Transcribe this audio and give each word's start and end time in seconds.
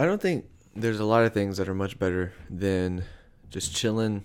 I 0.00 0.06
don't 0.06 0.22
think 0.22 0.46
there's 0.74 0.98
a 0.98 1.04
lot 1.04 1.24
of 1.24 1.34
things 1.34 1.58
that 1.58 1.68
are 1.68 1.74
much 1.74 1.98
better 1.98 2.32
than 2.48 3.04
just 3.50 3.76
chilling, 3.76 4.24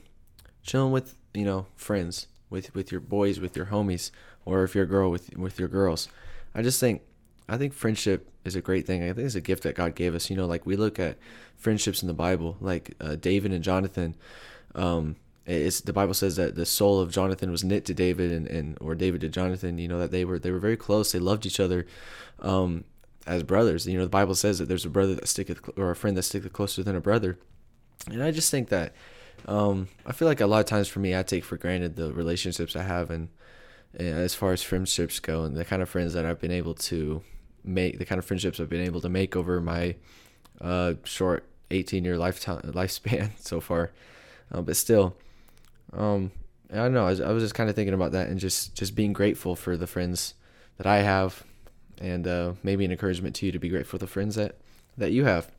chilling 0.64 0.94
with 0.94 1.18
you 1.34 1.44
know 1.44 1.66
friends, 1.76 2.28
with 2.50 2.74
with 2.74 2.94
your 2.94 3.02
boys, 3.02 3.42
with 3.42 3.58
your 3.58 3.66
homies, 3.66 4.10
or 4.46 4.64
if 4.64 4.74
you're 4.74 4.86
a 4.86 4.88
girl 4.88 5.12
with 5.12 5.36
with 5.36 5.60
your 5.60 5.68
girls. 5.68 6.08
I 6.56 6.62
just 6.62 6.80
think 6.80 7.02
I 7.50 7.58
think 7.58 7.74
friendship 7.74 8.32
is 8.46 8.56
a 8.56 8.62
great 8.62 8.88
thing. 8.88 9.04
I 9.04 9.08
think 9.08 9.26
it's 9.26 9.36
a 9.36 9.42
gift 9.42 9.64
that 9.64 9.76
God 9.76 9.96
gave 9.96 10.16
us. 10.16 10.30
You 10.30 10.38
know, 10.38 10.46
like 10.46 10.66
we 10.66 10.78
look 10.78 10.98
at 10.98 11.18
friendships 11.58 12.02
in 12.02 12.08
the 12.08 12.14
Bible, 12.14 12.56
like 12.62 12.94
uh, 13.02 13.18
David 13.18 13.52
and 13.52 13.62
Jonathan. 13.62 14.16
Um, 14.76 15.18
it's 15.46 15.82
the 15.82 15.92
Bible 15.92 16.14
says 16.14 16.38
that 16.38 16.56
the 16.56 16.66
soul 16.66 17.02
of 17.02 17.12
Jonathan 17.12 17.52
was 17.52 17.66
knit 17.66 17.84
to 17.84 17.94
David, 17.94 18.32
and, 18.32 18.48
and 18.48 18.78
or 18.80 18.96
David 18.96 19.20
to 19.22 19.30
Jonathan. 19.30 19.78
You 19.78 19.90
know 19.90 20.00
that 20.00 20.12
they 20.12 20.24
were 20.24 20.40
they 20.40 20.52
were 20.52 20.60
very 20.60 20.78
close. 20.78 21.12
They 21.12 21.20
loved 21.20 21.46
each 21.46 21.60
other 21.60 21.86
um, 22.40 22.86
as 23.26 23.44
brothers. 23.44 23.88
You 23.88 23.98
know 23.98 24.04
the 24.04 24.10
Bible 24.10 24.36
says 24.36 24.60
that 24.60 24.68
there's 24.68 24.86
a 24.86 24.90
brother 24.90 25.16
that 25.16 25.28
sticketh 25.28 25.60
or 25.78 25.92
a 25.92 25.96
friend 25.96 26.16
that 26.18 26.24
sticketh 26.24 26.54
closer 26.54 26.84
than 26.84 26.96
a 26.96 27.02
brother. 27.02 27.38
And 28.08 28.22
I 28.22 28.32
just 28.32 28.52
think 28.52 28.70
that 28.70 28.94
um, 29.48 29.88
I 30.06 30.12
feel 30.12 30.28
like 30.28 30.42
a 30.42 30.48
lot 30.48 30.60
of 30.60 30.66
times 30.66 30.88
for 30.88 31.00
me, 31.00 31.16
I 31.16 31.24
take 31.24 31.44
for 31.44 31.58
granted 31.58 31.96
the 31.96 32.14
relationships 32.14 32.76
I 32.76 32.84
have, 32.84 33.12
and, 33.12 33.30
and 33.94 34.08
as 34.08 34.34
far 34.34 34.52
as 34.54 34.64
friendships 34.64 35.20
go, 35.20 35.44
and 35.44 35.56
the 35.56 35.66
kind 35.66 35.82
of 35.82 35.90
friends 35.90 36.14
that 36.14 36.26
I've 36.26 36.40
been 36.40 36.52
able 36.52 36.74
to 36.76 37.22
make, 37.64 38.00
the 38.00 38.06
kind 38.06 38.20
of 38.20 38.26
friendships 38.26 38.60
I've 38.60 38.70
been 38.70 38.86
able 38.86 39.02
to 39.02 39.10
make 39.10 39.36
over 39.36 39.62
my 39.62 39.96
uh, 40.62 40.94
short 41.04 41.46
18 41.72 42.04
year 42.04 42.18
lifetime 42.18 42.62
lifespan 42.66 43.32
so 43.40 43.60
far. 43.60 43.92
Uh, 44.52 44.62
but 44.62 44.76
still, 44.76 45.16
um, 45.94 46.32
I 46.72 46.78
don't 46.78 46.94
know. 46.94 47.06
I 47.06 47.10
was, 47.10 47.22
I 47.22 47.32
was 47.32 47.44
just 47.44 47.56
kind 47.56 47.70
of 47.70 47.76
thinking 47.76 47.94
about 47.94 48.12
that 48.14 48.30
and 48.30 48.40
just 48.40 48.76
just 48.76 48.96
being 48.96 49.14
grateful 49.14 49.56
for 49.56 49.78
the 49.78 49.88
friends 49.88 50.34
that 50.78 50.88
I 50.88 51.02
have, 51.02 51.44
and 52.00 52.28
uh, 52.28 52.54
maybe 52.64 52.86
an 52.86 52.92
encouragement 52.92 53.36
to 53.36 53.46
you 53.46 53.52
to 53.52 53.60
be 53.60 53.70
grateful 53.70 53.98
for 53.98 54.06
the 54.06 54.12
friends 54.12 54.36
that 54.36 54.58
that 54.98 55.12
you 55.12 55.26
have. 55.26 55.52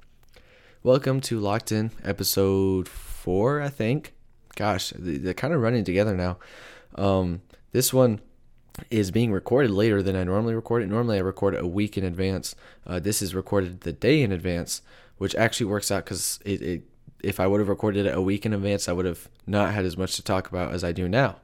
Welcome 0.82 1.20
to 1.22 1.40
Locked 1.40 1.72
In, 1.72 1.90
episode 2.04 2.88
four, 2.88 3.60
I 3.60 3.68
think. 3.68 4.12
Gosh, 4.54 4.92
they're 4.96 5.34
kind 5.34 5.52
of 5.52 5.60
running 5.60 5.84
together 5.84 6.16
now. 6.16 6.38
Um, 6.94 7.42
this 7.72 7.92
one 7.92 8.20
is 8.90 9.10
being 9.10 9.32
recorded 9.32 9.70
later 9.70 10.02
than 10.02 10.16
I 10.16 10.24
normally 10.24 10.54
record 10.54 10.82
it. 10.82 10.86
Normally, 10.86 11.18
I 11.18 11.22
record 11.22 11.54
it 11.54 11.62
a 11.62 11.66
week 11.66 11.98
in 11.98 12.04
advance. 12.04 12.54
Uh, 12.86 13.00
this 13.00 13.20
is 13.20 13.34
recorded 13.34 13.80
the 13.80 13.92
day 13.92 14.22
in 14.22 14.32
advance, 14.32 14.82
which 15.18 15.34
actually 15.34 15.66
works 15.66 15.90
out 15.90 16.04
because 16.04 16.38
it, 16.44 16.62
it 16.62 16.82
if 17.22 17.40
I 17.40 17.46
would 17.46 17.60
have 17.60 17.68
recorded 17.68 18.06
it 18.06 18.14
a 18.14 18.20
week 18.20 18.46
in 18.46 18.52
advance, 18.52 18.88
I 18.88 18.92
would 18.92 19.06
have 19.06 19.28
not 19.46 19.74
had 19.74 19.84
as 19.84 19.96
much 19.96 20.16
to 20.16 20.22
talk 20.22 20.48
about 20.48 20.72
as 20.72 20.84
I 20.84 20.92
do 20.92 21.08
now. 21.08 21.36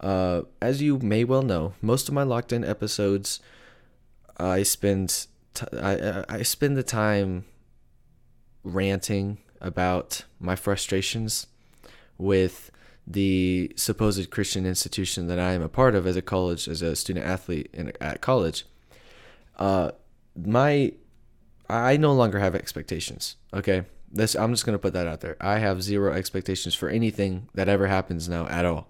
Uh, 0.00 0.42
as 0.60 0.82
you 0.82 0.98
may 0.98 1.24
well 1.24 1.42
know, 1.42 1.72
most 1.80 2.08
of 2.08 2.14
my 2.14 2.22
locked 2.22 2.52
in 2.52 2.64
episodes, 2.64 3.40
I 4.38 4.62
spend 4.62 5.26
t- 5.54 5.66
I, 5.80 6.24
I 6.28 6.42
spend 6.42 6.76
the 6.76 6.82
time 6.82 7.44
ranting 8.62 9.38
about 9.60 10.24
my 10.38 10.54
frustrations 10.54 11.46
with 12.16 12.70
the 13.06 13.72
supposed 13.76 14.30
Christian 14.30 14.66
institution 14.66 15.28
that 15.28 15.38
I 15.38 15.52
am 15.52 15.62
a 15.62 15.68
part 15.68 15.94
of 15.94 16.06
as 16.06 16.16
a 16.16 16.22
college, 16.22 16.68
as 16.68 16.82
a 16.82 16.94
student 16.94 17.24
athlete 17.24 17.70
in, 17.72 17.92
at 18.00 18.20
college. 18.20 18.66
Uh, 19.58 19.92
my 20.36 20.92
I 21.68 21.96
no 21.96 22.12
longer 22.12 22.38
have 22.38 22.54
expectations. 22.54 23.36
Okay, 23.52 23.84
this 24.10 24.34
I'm 24.34 24.52
just 24.52 24.64
gonna 24.66 24.78
put 24.78 24.92
that 24.92 25.06
out 25.06 25.20
there. 25.20 25.36
I 25.40 25.58
have 25.58 25.82
zero 25.82 26.12
expectations 26.12 26.74
for 26.74 26.88
anything 26.88 27.48
that 27.54 27.68
ever 27.68 27.86
happens 27.86 28.28
now 28.28 28.46
at 28.46 28.64
all. 28.64 28.88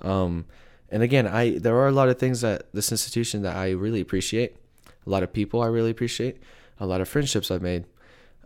Um, 0.00 0.46
and 0.88 1.02
again, 1.02 1.26
I 1.26 1.58
there 1.58 1.76
are 1.76 1.88
a 1.88 1.92
lot 1.92 2.08
of 2.08 2.18
things 2.18 2.40
that 2.40 2.72
this 2.72 2.90
institution 2.90 3.42
that 3.42 3.56
I 3.56 3.70
really 3.70 4.00
appreciate. 4.00 4.56
A 5.10 5.12
lot 5.12 5.24
of 5.24 5.32
people 5.32 5.60
I 5.60 5.66
really 5.66 5.90
appreciate. 5.90 6.36
A 6.78 6.86
lot 6.86 7.00
of 7.00 7.08
friendships 7.08 7.50
I've 7.50 7.62
made, 7.62 7.84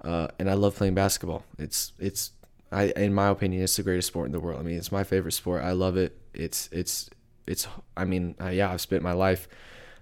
uh, 0.03 0.29
and 0.39 0.49
I 0.49 0.55
love 0.55 0.75
playing 0.75 0.95
basketball. 0.95 1.45
It's 1.59 1.93
it's 1.99 2.33
I 2.73 2.85
in 2.97 3.13
my 3.13 3.29
opinion, 3.29 3.63
it's 3.63 3.77
the 3.77 3.83
greatest 3.83 4.09
sport 4.09 4.27
in 4.27 4.33
the 4.33 4.41
world. 4.41 4.61
I 4.61 4.63
mean, 4.63 4.79
it's 4.79 4.91
my 4.91 5.05
favorite 5.05 5.33
sport. 5.33 5.63
I 5.63 5.73
love 5.73 5.99
it. 5.99 6.17
It's 6.33 6.71
it's 6.73 7.11
it's. 7.47 7.69
I 7.99 8.07
mean, 8.07 8.35
uh, 8.41 8.49
yeah, 8.49 8.73
I've 8.73 8.81
spent 8.81 9.03
my 9.03 9.13
life. 9.13 9.47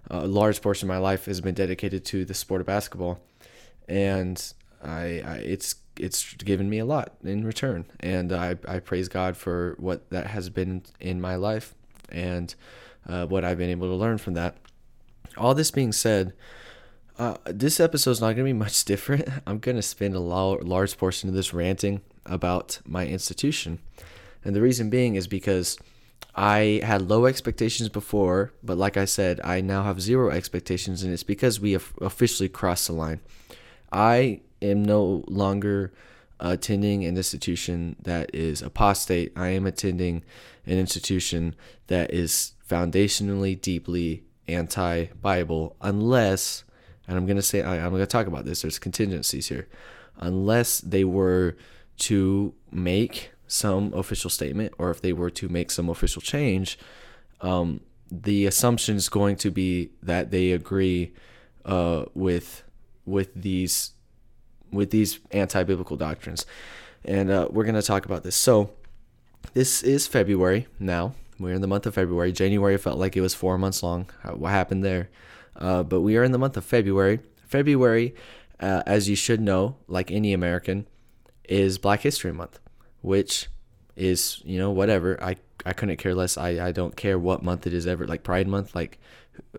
A 0.09 0.25
large 0.25 0.63
portion 0.63 0.89
of 0.89 0.95
my 0.95 0.99
life 0.99 1.25
has 1.25 1.41
been 1.41 1.55
dedicated 1.55 2.05
to 2.07 2.25
the 2.25 2.35
sport 2.35 2.61
of 2.61 2.67
basketball, 2.69 3.19
and 3.89 4.41
I, 4.85 5.21
I 5.25 5.37
it's 5.45 5.75
it's 5.99 6.35
given 6.35 6.71
me 6.71 6.79
a 6.79 6.85
lot 6.85 7.15
in 7.25 7.45
return, 7.45 7.87
and 7.99 8.33
I 8.33 8.57
I 8.69 8.79
praise 8.79 9.09
God 9.09 9.37
for 9.37 9.75
what 9.79 10.09
that 10.11 10.29
has 10.29 10.49
been 10.49 10.85
in 11.01 11.21
my 11.21 11.35
life, 11.35 11.75
and 12.09 12.55
uh, 13.09 13.27
what 13.27 13.45
I've 13.45 13.59
been 13.59 13.71
able 13.71 13.89
to 13.89 13.97
learn 13.97 14.19
from 14.19 14.35
that. 14.35 14.57
All 15.37 15.55
this 15.55 15.71
being 15.71 15.93
said, 15.93 16.33
uh, 17.19 17.37
this 17.45 17.81
episode 17.81 18.13
is 18.13 18.21
not 18.21 18.29
going 18.29 18.39
to 18.39 18.45
be 18.45 18.53
much 18.53 18.85
different. 18.93 19.29
I'm 19.47 19.59
going 19.59 19.77
to 19.77 19.83
spend 19.83 20.15
a 20.15 20.21
large 20.21 20.97
portion 20.97 21.29
of 21.29 21.35
this 21.35 21.53
ranting 21.55 22.01
about 22.25 22.81
my 22.87 23.07
institution, 23.07 23.81
and 24.45 24.55
the 24.55 24.63
reason 24.63 24.91
being 24.91 25.15
is 25.15 25.27
because 25.27 25.79
I 26.35 26.81
had 26.83 27.09
low 27.09 27.27
expectations 27.27 27.89
before, 27.89 28.53
but 28.63 28.79
like 28.79 28.97
I 28.97 29.05
said, 29.05 29.41
I 29.45 29.61
now 29.61 29.83
have 29.83 30.01
zero 30.01 30.31
expectations, 30.31 31.03
and 31.03 31.13
it's 31.13 31.23
because 31.23 31.61
we 31.61 31.73
have 31.73 31.93
officially 32.01 32.49
crossed 32.49 32.87
the 32.87 32.95
line. 32.95 33.21
I 33.93 34.41
am 34.63 34.83
no 34.83 35.25
longer 35.29 35.93
attending 36.41 37.05
an 37.05 37.17
institution 37.17 37.97
that 38.03 38.35
is 38.35 38.63
apostate. 38.63 39.33
I 39.37 39.49
am 39.49 39.67
attending 39.67 40.25
an 40.67 40.79
institution 40.79 41.55
that 41.89 42.13
is 42.13 42.53
foundationally, 42.69 43.61
deeply 43.61 44.25
anti 44.49 45.07
Bible, 45.21 45.77
unless, 45.81 46.65
and 47.07 47.17
I'm 47.17 47.27
going 47.27 47.37
to 47.37 47.43
say, 47.43 47.63
I, 47.63 47.85
I'm 47.85 47.91
going 47.91 48.03
to 48.03 48.07
talk 48.07 48.27
about 48.27 48.45
this, 48.45 48.63
there's 48.63 48.79
contingencies 48.79 49.49
here, 49.49 49.69
unless 50.17 50.81
they 50.81 51.05
were 51.05 51.57
to 51.99 52.55
make 52.71 53.31
some 53.47 53.93
official 53.95 54.31
statement 54.31 54.73
or 54.79 54.91
if 54.91 55.01
they 55.01 55.13
were 55.13 55.31
to 55.31 55.49
make 55.49 55.71
some 55.71 55.89
official 55.89 56.23
change, 56.23 56.79
um, 57.43 57.81
the 58.11 58.47
assumption 58.47 58.97
is 58.97 59.09
going 59.09 59.37
to 59.37 59.51
be 59.51 59.91
that 60.03 60.31
they 60.31 60.53
agree 60.53 61.13
uh, 61.65 62.05
with 62.15 62.63
with 63.05 63.35
these 63.35 63.93
with 64.71 64.91
these 64.91 65.21
anti-biblical 65.33 65.97
doctrines, 65.97 66.47
and 67.05 67.31
uh, 67.31 67.49
we're 67.51 67.65
going 67.65 67.75
to 67.75 67.83
talk 67.83 68.05
about 68.07 68.23
this. 68.23 68.37
So, 68.37 68.71
this 69.55 69.83
is 69.83 70.07
February 70.07 70.67
now. 70.79 71.15
We're 71.43 71.55
in 71.55 71.61
the 71.61 71.67
month 71.67 71.87
of 71.87 71.95
February. 71.95 72.33
January 72.33 72.77
felt 72.79 72.99
like 72.99 73.17
it 73.17 73.21
was 73.21 73.35
four 73.35 73.59
months 73.59 73.83
long. 73.83 74.09
What 74.25 74.51
happened 74.51 74.85
there? 74.85 75.11
Uh, 75.57 75.83
but 75.83 76.01
we 76.01 76.17
are 76.17 76.25
in 76.25 76.33
the 76.33 76.39
month 76.39 76.57
of 76.57 76.65
February. 76.65 77.21
February, 77.47 78.15
uh, 78.61 78.83
as 78.87 79.09
you 79.09 79.17
should 79.17 79.41
know, 79.41 79.77
like 79.89 80.11
any 80.11 80.33
American, 80.33 80.87
is 81.49 81.79
Black 81.79 82.01
History 82.01 82.33
Month, 82.33 82.59
which 83.03 83.49
is 83.97 84.41
you 84.45 84.59
know 84.59 84.71
whatever. 84.71 85.23
I 85.23 85.37
I 85.67 85.73
couldn't 85.73 85.99
care 85.99 86.15
less. 86.15 86.39
I 86.39 86.69
I 86.69 86.73
don't 86.73 86.97
care 86.97 87.19
what 87.19 87.43
month 87.43 87.67
it 87.67 87.75
is 87.75 87.87
ever. 87.87 88.07
Like 88.07 88.23
Pride 88.23 88.49
Month, 88.49 88.75
like 88.75 88.99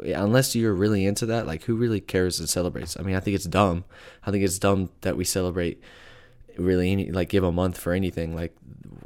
unless 0.04 0.56
you're 0.56 0.74
really 0.74 1.06
into 1.06 1.26
that, 1.28 1.46
like 1.46 1.64
who 1.64 1.76
really 1.76 2.00
cares 2.00 2.40
and 2.40 2.50
celebrates? 2.50 2.98
I 2.98 3.04
mean, 3.04 3.16
I 3.16 3.20
think 3.20 3.36
it's 3.36 3.46
dumb. 3.46 3.86
I 4.26 4.32
think 4.32 4.44
it's 4.44 4.60
dumb 4.60 4.90
that 5.02 5.18
we 5.18 5.24
celebrate 5.24 5.82
really 6.58 6.92
any 6.92 7.12
like 7.12 7.30
give 7.30 7.44
a 7.44 7.52
month 7.52 7.78
for 7.78 7.94
anything 7.94 8.36
like 8.36 8.56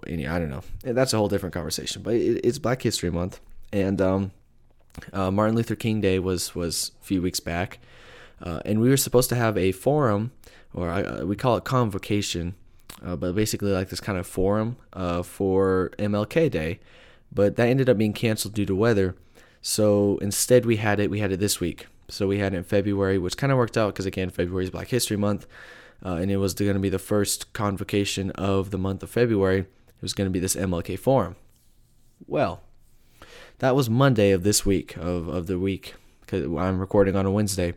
any 0.07 0.27
I 0.27 0.39
don't 0.39 0.49
know. 0.49 0.63
That's 0.83 1.13
a 1.13 1.17
whole 1.17 1.27
different 1.27 1.53
conversation. 1.53 2.01
But 2.01 2.15
it, 2.15 2.41
it's 2.43 2.59
Black 2.59 2.81
History 2.81 3.09
Month, 3.09 3.39
and 3.71 4.01
um, 4.01 4.31
uh, 5.13 5.31
Martin 5.31 5.55
Luther 5.55 5.75
King 5.75 6.01
Day 6.01 6.19
was 6.19 6.55
was 6.55 6.91
a 7.01 7.05
few 7.05 7.21
weeks 7.21 7.39
back, 7.39 7.79
uh, 8.41 8.61
and 8.65 8.79
we 8.81 8.89
were 8.89 8.97
supposed 8.97 9.29
to 9.29 9.35
have 9.35 9.57
a 9.57 9.71
forum, 9.71 10.31
or 10.73 10.89
uh, 10.89 11.25
we 11.25 11.35
call 11.35 11.57
it 11.57 11.63
convocation, 11.63 12.55
uh, 13.05 13.15
but 13.15 13.35
basically 13.35 13.71
like 13.71 13.89
this 13.89 13.99
kind 13.99 14.17
of 14.17 14.27
forum 14.27 14.77
uh, 14.93 15.23
for 15.23 15.91
MLK 15.97 16.49
Day, 16.49 16.79
but 17.31 17.55
that 17.55 17.67
ended 17.67 17.89
up 17.89 17.97
being 17.97 18.13
canceled 18.13 18.53
due 18.53 18.65
to 18.65 18.75
weather. 18.75 19.15
So 19.61 20.17
instead, 20.19 20.65
we 20.65 20.77
had 20.77 20.99
it. 20.99 21.09
We 21.09 21.19
had 21.19 21.31
it 21.31 21.39
this 21.39 21.59
week. 21.59 21.87
So 22.09 22.27
we 22.27 22.39
had 22.39 22.53
it 22.53 22.57
in 22.57 22.63
February, 22.63 23.17
which 23.17 23.35
kind 23.35 23.51
of 23.51 23.57
worked 23.57 23.77
out 23.77 23.93
because 23.93 24.05
again, 24.05 24.29
February 24.29 24.63
is 24.63 24.69
Black 24.69 24.87
History 24.87 25.17
Month, 25.17 25.45
uh, 26.05 26.15
and 26.15 26.31
it 26.31 26.37
was 26.37 26.53
going 26.53 26.73
to 26.73 26.79
be 26.79 26.89
the 26.89 26.99
first 26.99 27.51
convocation 27.53 28.31
of 28.31 28.71
the 28.71 28.77
month 28.77 29.03
of 29.03 29.09
February. 29.09 29.65
It 29.97 30.01
was 30.01 30.13
going 30.13 30.27
to 30.27 30.31
be 30.31 30.39
this 30.39 30.55
MLK 30.55 30.97
Forum. 30.99 31.35
Well, 32.25 32.61
that 33.59 33.75
was 33.75 33.89
Monday 33.89 34.31
of 34.31 34.43
this 34.43 34.65
week 34.65 34.95
of 34.97 35.27
of 35.27 35.47
the 35.47 35.59
week 35.59 35.95
because 36.21 36.43
I'm 36.43 36.79
recording 36.79 37.15
on 37.15 37.25
a 37.25 37.31
Wednesday. 37.31 37.73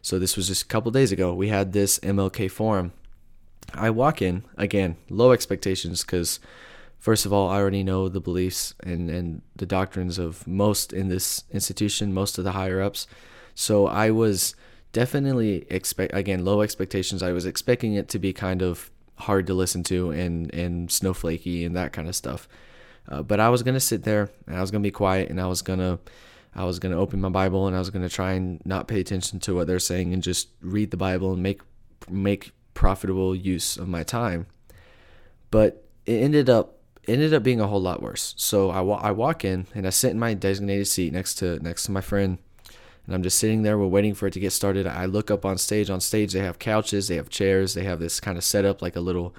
So 0.00 0.18
this 0.18 0.36
was 0.36 0.48
just 0.48 0.62
a 0.62 0.66
couple 0.66 0.90
days 0.90 1.12
ago. 1.12 1.34
We 1.34 1.48
had 1.48 1.72
this 1.72 1.98
MLK 1.98 2.50
Forum. 2.50 2.92
I 3.74 3.90
walk 3.90 4.22
in 4.22 4.44
again, 4.56 4.96
low 5.10 5.32
expectations 5.32 6.02
because 6.02 6.40
first 6.98 7.26
of 7.26 7.32
all, 7.32 7.48
I 7.48 7.56
already 7.56 7.82
know 7.82 8.08
the 8.08 8.20
beliefs 8.20 8.74
and, 8.82 9.10
and 9.10 9.42
the 9.56 9.66
doctrines 9.66 10.18
of 10.18 10.46
most 10.46 10.92
in 10.92 11.08
this 11.08 11.44
institution, 11.50 12.14
most 12.14 12.38
of 12.38 12.44
the 12.44 12.52
higher 12.52 12.80
ups. 12.80 13.06
So 13.54 13.86
I 13.86 14.10
was 14.10 14.54
definitely 14.92 15.66
expect 15.68 16.14
again 16.14 16.44
low 16.44 16.62
expectations. 16.62 17.22
I 17.22 17.32
was 17.32 17.44
expecting 17.44 17.94
it 17.94 18.08
to 18.08 18.18
be 18.18 18.32
kind 18.32 18.62
of 18.62 18.90
hard 19.18 19.46
to 19.48 19.54
listen 19.54 19.82
to 19.84 20.10
and 20.10 20.52
and 20.54 20.88
snowflakey 20.88 21.66
and 21.66 21.76
that 21.76 21.92
kind 21.92 22.08
of 22.08 22.16
stuff. 22.16 22.48
Uh, 23.08 23.22
but 23.22 23.40
I 23.40 23.48
was 23.48 23.62
gonna 23.62 23.80
sit 23.80 24.02
there 24.04 24.30
and 24.46 24.56
I 24.56 24.60
was 24.60 24.70
gonna 24.70 24.82
be 24.82 24.90
quiet 24.90 25.30
and 25.30 25.40
I 25.40 25.46
was 25.46 25.62
gonna 25.62 25.98
I 26.54 26.64
was 26.64 26.78
gonna 26.78 26.98
open 26.98 27.20
my 27.20 27.28
Bible 27.28 27.66
and 27.66 27.76
I 27.76 27.78
was 27.78 27.90
gonna 27.90 28.08
try 28.08 28.32
and 28.32 28.60
not 28.64 28.88
pay 28.88 29.00
attention 29.00 29.40
to 29.40 29.54
what 29.54 29.66
they're 29.66 29.78
saying 29.78 30.12
and 30.12 30.22
just 30.22 30.48
read 30.60 30.90
the 30.90 30.96
Bible 30.96 31.32
and 31.32 31.42
make 31.42 31.60
make 32.10 32.52
profitable 32.74 33.34
use 33.34 33.76
of 33.76 33.88
my 33.88 34.02
time. 34.02 34.46
But 35.50 35.84
it 36.06 36.22
ended 36.22 36.48
up 36.48 36.78
ended 37.06 37.32
up 37.32 37.42
being 37.42 37.60
a 37.60 37.66
whole 37.66 37.80
lot 37.80 38.02
worse. 38.02 38.34
So 38.36 38.70
I, 38.70 38.80
wa- 38.80 39.00
I 39.02 39.10
walk 39.12 39.44
in 39.44 39.66
and 39.74 39.86
I 39.86 39.90
sit 39.90 40.10
in 40.10 40.18
my 40.18 40.34
designated 40.34 40.86
seat 40.86 41.12
next 41.12 41.36
to 41.36 41.58
next 41.60 41.84
to 41.84 41.90
my 41.92 42.00
friend, 42.02 42.38
and 43.08 43.14
I'm 43.14 43.22
just 43.22 43.38
sitting 43.38 43.62
there. 43.62 43.78
We're 43.78 43.86
waiting 43.86 44.14
for 44.14 44.26
it 44.26 44.34
to 44.34 44.40
get 44.40 44.52
started. 44.52 44.86
I 44.86 45.06
look 45.06 45.30
up 45.30 45.46
on 45.46 45.56
stage. 45.56 45.88
On 45.88 45.98
stage, 45.98 46.34
they 46.34 46.40
have 46.40 46.58
couches, 46.58 47.08
they 47.08 47.16
have 47.16 47.30
chairs, 47.30 47.72
they 47.72 47.84
have 47.84 48.00
this 48.00 48.20
kind 48.20 48.36
of 48.36 48.44
setup 48.44 48.82
like 48.82 48.96
a 48.96 49.00
little, 49.00 49.34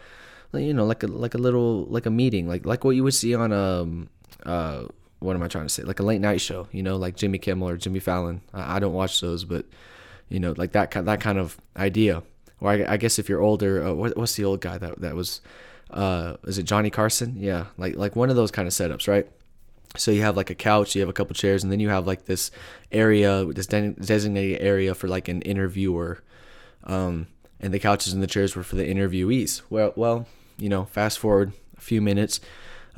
you 0.54 0.74
know, 0.74 0.86
like 0.86 1.04
a 1.04 1.08
like 1.08 1.36
a 1.36 1.38
little 1.38 1.86
like 1.86 2.08
a 2.08 2.10
meeting, 2.10 2.48
like 2.48 2.66
like 2.66 2.84
what 2.84 2.96
you 2.96 3.04
would 3.04 3.14
see 3.14 3.36
on 3.36 3.54
a 3.54 3.84
um, 3.84 4.10
uh 4.44 4.86
what 5.20 5.36
am 5.36 5.44
I 5.44 5.48
trying 5.48 5.66
to 5.66 5.70
say? 5.70 5.84
Like 5.84 6.00
a 6.00 6.04
late 6.04 6.20
night 6.20 6.42
show, 6.42 6.68
you 6.72 6.82
know, 6.82 6.96
like 6.98 7.16
Jimmy 7.16 7.38
Kimmel 7.38 7.70
or 7.70 7.78
Jimmy 7.78 8.00
Fallon. 8.00 8.42
I, 8.54 8.78
I 8.78 8.80
don't 8.80 8.94
watch 8.94 9.22
those, 9.22 9.46
but 9.46 9.66
you 10.30 10.40
know, 10.40 10.56
like 10.58 10.72
that 10.72 10.92
that 10.92 11.22
kind 11.22 11.38
of 11.38 11.58
idea. 11.78 12.24
Or 12.60 12.72
I, 12.72 12.94
I 12.94 12.98
guess 12.98 13.20
if 13.20 13.30
you're 13.30 13.42
older, 13.42 13.86
uh, 13.86 13.94
what, 13.94 14.18
what's 14.18 14.36
the 14.36 14.44
old 14.44 14.60
guy 14.60 14.78
that 14.80 15.00
that 15.00 15.16
was? 15.16 15.42
uh, 15.92 16.38
is 16.44 16.58
it 16.58 16.64
Johnny 16.64 16.90
Carson? 16.90 17.36
Yeah, 17.38 17.66
like 17.78 17.96
like 17.96 18.16
one 18.16 18.30
of 18.30 18.36
those 18.36 18.52
kind 18.52 18.68
of 18.68 18.74
setups, 18.74 19.08
right? 19.08 19.28
So 19.98 20.12
you 20.12 20.22
have 20.22 20.38
like 20.38 20.50
a 20.50 20.56
couch, 20.56 20.96
you 20.96 21.02
have 21.02 21.10
a 21.10 21.14
couple 21.14 21.34
chairs, 21.34 21.64
and 21.64 21.72
then 21.72 21.80
you 21.80 21.90
have 21.90 22.06
like 22.06 22.26
this 22.26 22.52
area, 22.92 23.46
this 23.46 23.68
designated 23.68 24.62
area 24.62 24.94
for 24.94 25.08
like 25.08 25.28
an 25.28 25.42
interviewer, 25.42 26.22
um, 26.84 27.28
and 27.60 27.74
the 27.74 27.80
couches 27.80 28.14
and 28.14 28.22
the 28.22 28.28
chairs 28.28 28.56
were 28.56 28.64
for 28.64 28.76
the 28.76 28.86
interviewees. 28.86 29.62
Well, 29.70 29.94
well, 29.96 30.28
you 30.58 30.70
know, 30.70 30.86
fast 30.86 31.20
forward 31.20 31.54
a 31.78 31.82
few 31.82 32.02
minutes, 32.02 32.40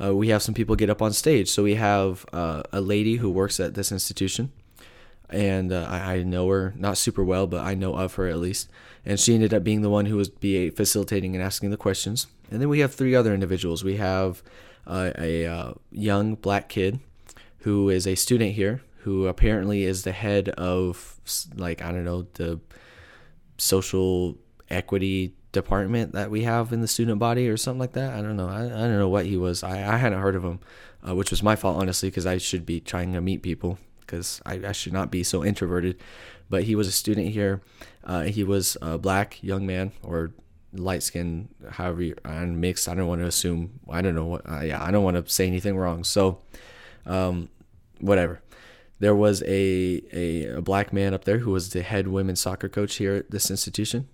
uh, 0.02 0.14
we 0.14 0.28
have 0.28 0.42
some 0.42 0.54
people 0.54 0.76
get 0.76 0.90
up 0.90 1.00
on 1.00 1.12
stage. 1.12 1.48
So 1.50 1.62
we 1.62 1.76
have 1.76 2.26
uh, 2.32 2.62
a 2.72 2.80
lady 2.80 3.16
who 3.16 3.30
works 3.30 3.58
at 3.58 3.74
this 3.74 3.90
institution, 3.90 4.52
and 5.30 5.72
uh, 5.72 5.86
I, 5.88 6.16
I, 6.16 6.22
know 6.22 6.48
her 6.48 6.74
not 6.76 6.98
super 6.98 7.24
well, 7.24 7.46
but 7.46 7.64
I 7.64 7.74
know 7.74 7.94
of 7.94 8.14
her 8.14 8.26
at 8.26 8.38
least. 8.38 8.68
And 9.04 9.18
she 9.18 9.34
ended 9.34 9.54
up 9.54 9.64
being 9.64 9.82
the 9.82 9.90
one 9.90 10.06
who 10.06 10.16
was 10.16 10.28
be 10.28 10.70
facilitating 10.70 11.34
and 11.34 11.42
asking 11.42 11.70
the 11.70 11.76
questions. 11.76 12.26
And 12.50 12.60
then 12.60 12.68
we 12.68 12.80
have 12.80 12.94
three 12.94 13.14
other 13.14 13.32
individuals. 13.32 13.82
We 13.82 13.96
have 13.96 14.42
uh, 14.86 15.12
a 15.18 15.46
uh, 15.46 15.72
young 15.90 16.34
black 16.34 16.68
kid 16.68 17.00
who 17.58 17.88
is 17.88 18.06
a 18.06 18.14
student 18.14 18.52
here, 18.52 18.82
who 18.98 19.26
apparently 19.26 19.84
is 19.84 20.02
the 20.02 20.12
head 20.12 20.48
of 20.50 21.20
like 21.54 21.82
I 21.82 21.92
don't 21.92 22.04
know 22.04 22.26
the 22.34 22.60
social 23.58 24.36
equity 24.68 25.34
department 25.52 26.12
that 26.12 26.30
we 26.30 26.42
have 26.42 26.72
in 26.72 26.80
the 26.80 26.88
student 26.88 27.18
body 27.18 27.48
or 27.48 27.56
something 27.56 27.78
like 27.78 27.92
that. 27.92 28.14
I 28.14 28.22
don't 28.22 28.36
know. 28.36 28.48
I, 28.48 28.64
I 28.64 28.68
don't 28.68 28.98
know 28.98 29.08
what 29.08 29.26
he 29.26 29.36
was. 29.36 29.62
I, 29.62 29.94
I 29.94 29.96
hadn't 29.98 30.20
heard 30.20 30.34
of 30.34 30.42
him, 30.42 30.60
uh, 31.06 31.14
which 31.14 31.30
was 31.30 31.42
my 31.42 31.56
fault 31.56 31.80
honestly 31.80 32.08
because 32.08 32.26
I 32.26 32.38
should 32.38 32.66
be 32.66 32.80
trying 32.80 33.12
to 33.12 33.20
meet 33.20 33.42
people 33.42 33.78
because 34.00 34.42
I, 34.44 34.60
I 34.66 34.72
should 34.72 34.92
not 34.92 35.10
be 35.10 35.22
so 35.22 35.44
introverted. 35.44 36.00
But 36.50 36.64
he 36.64 36.74
was 36.74 36.88
a 36.88 36.92
student 36.92 37.28
here. 37.28 37.62
Uh, 38.04 38.22
he 38.22 38.44
was 38.44 38.76
a 38.82 38.98
black 38.98 39.42
young 39.42 39.64
man 39.66 39.92
or 40.02 40.32
light 40.72 41.02
skin, 41.02 41.48
however, 41.70 42.02
you, 42.02 42.14
and 42.24 42.60
mixed. 42.60 42.88
I 42.88 42.94
don't 42.94 43.08
want 43.08 43.20
to 43.20 43.26
assume. 43.26 43.80
I 43.88 44.02
don't 44.02 44.14
know 44.14 44.26
what. 44.26 44.48
Uh, 44.48 44.60
yeah, 44.60 44.82
I 44.82 44.90
don't 44.90 45.04
want 45.04 45.24
to 45.24 45.32
say 45.32 45.46
anything 45.46 45.76
wrong. 45.76 46.04
So, 46.04 46.38
um, 47.06 47.48
whatever. 48.00 48.40
There 48.98 49.14
was 49.14 49.42
a, 49.42 50.02
a, 50.12 50.58
a 50.58 50.62
black 50.62 50.92
man 50.92 51.12
up 51.12 51.24
there 51.24 51.38
who 51.38 51.50
was 51.50 51.70
the 51.70 51.82
head 51.82 52.06
women's 52.06 52.40
soccer 52.40 52.68
coach 52.68 52.96
here 52.96 53.16
at 53.16 53.30
this 53.32 53.50
institution. 53.50 54.08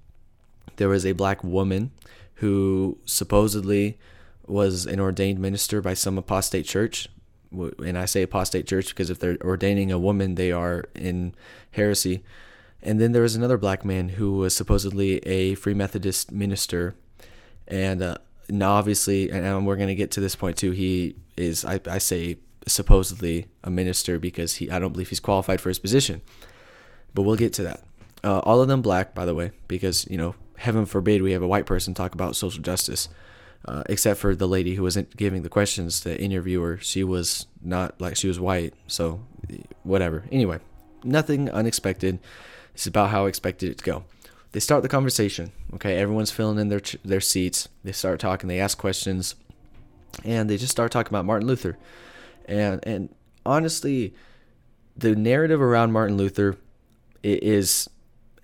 There 0.77 0.89
was 0.89 1.05
a 1.05 1.13
black 1.13 1.45
woman 1.45 1.91
who 2.37 2.99
supposedly 3.05 3.99
was 4.47 4.87
an 4.87 4.99
ordained 4.99 5.41
minister 5.41 5.83
by 5.83 5.93
some 5.93 6.17
apostate 6.17 6.65
church 6.65 7.09
and 7.53 7.99
I 7.99 8.05
say 8.05 8.23
apostate 8.23 8.67
church 8.67 8.89
because 8.91 9.11
if 9.11 9.19
they're 9.19 9.39
ordaining 9.43 9.91
a 9.91 9.99
woman, 9.99 10.35
they 10.35 10.53
are 10.53 10.85
in 10.95 11.35
heresy. 11.73 12.23
And 12.83 13.01
then 13.01 13.13
there 13.13 13.23
was 13.23 13.35
another 13.35 13.59
black 13.59 13.85
man 13.85 14.11
who 14.11 14.33
was 14.33 14.55
supposedly 14.55 15.19
a 15.19 15.55
Free 15.57 15.75
Methodist 15.75 16.31
minister, 16.31 16.95
and 17.67 18.03
uh, 18.03 18.19
now 18.49 18.73
obviously, 18.73 19.31
and 19.31 19.67
we're 19.67 19.77
going 19.77 19.89
to 19.89 19.95
get 19.95 20.11
to 20.13 20.21
this 20.21 20.37
point 20.37 20.57
too. 20.57 20.71
He 20.71 21.17
is, 21.37 21.65
I, 21.65 21.81
I 21.91 21.99
say, 21.99 22.39
supposedly 22.67 23.47
a 23.65 23.71
minister 23.71 24.19
because 24.19 24.57
he, 24.57 24.71
I 24.71 24.79
don't 24.79 24.93
believe 24.93 25.09
he's 25.09 25.21
qualified 25.21 25.61
for 25.61 25.71
his 25.71 25.79
position, 25.79 26.23
but 27.15 27.23
we'll 27.23 27.37
get 27.37 27.53
to 27.55 27.63
that. 27.65 27.83
Uh, 28.23 28.39
all 28.41 28.61
of 28.61 28.69
them 28.69 28.83
black, 28.83 29.15
by 29.15 29.25
the 29.25 29.35
way, 29.35 29.51
because 29.67 30.07
you 30.09 30.17
know, 30.17 30.35
heaven 30.57 30.87
forbid 30.87 31.23
we 31.23 31.33
have 31.33 31.43
a 31.43 31.49
white 31.49 31.67
person 31.67 31.95
talk 31.95 32.15
about 32.15 32.37
social 32.37 32.63
justice. 32.63 33.09
Uh, 33.65 33.83
except 33.87 34.21
for 34.21 34.37
the 34.37 34.47
lady 34.47 34.77
who 34.77 34.85
wasn't 34.85 35.15
giving 35.17 35.43
the 35.43 35.49
questions, 35.49 36.03
the 36.03 36.19
interviewer, 36.19 36.79
she 36.81 37.03
was 37.03 37.47
not 37.61 38.01
like 38.01 38.17
she 38.17 38.29
was 38.29 38.39
white, 38.39 38.73
so 38.87 39.21
whatever. 39.83 40.25
Anyway, 40.31 40.61
nothing 41.03 41.51
unexpected. 41.51 42.21
It's 42.79 42.87
about 42.87 43.11
how 43.11 43.25
I 43.25 43.29
expected 43.29 43.73
it 43.73 43.79
to 43.79 43.85
go. 43.85 44.05
They 44.53 44.61
start 44.61 44.85
the 44.85 44.89
conversation. 44.89 45.51
Okay, 45.75 45.99
everyone's 45.99 46.31
filling 46.31 46.61
in 46.61 46.69
their 46.69 46.81
their 47.05 47.21
seats. 47.21 47.69
They 47.83 47.91
start 47.91 48.21
talking. 48.21 48.47
They 48.47 48.61
ask 48.61 48.79
questions, 48.79 49.35
and 50.25 50.49
they 50.49 50.57
just 50.57 50.71
start 50.71 50.93
talking 50.93 51.11
about 51.11 51.25
Martin 51.25 51.49
Luther. 51.49 51.77
And 52.47 52.79
and 52.87 53.13
honestly, 53.45 54.15
the 54.97 55.17
narrative 55.17 55.61
around 55.61 55.91
Martin 55.91 56.17
Luther 56.17 56.57
is 57.25 57.91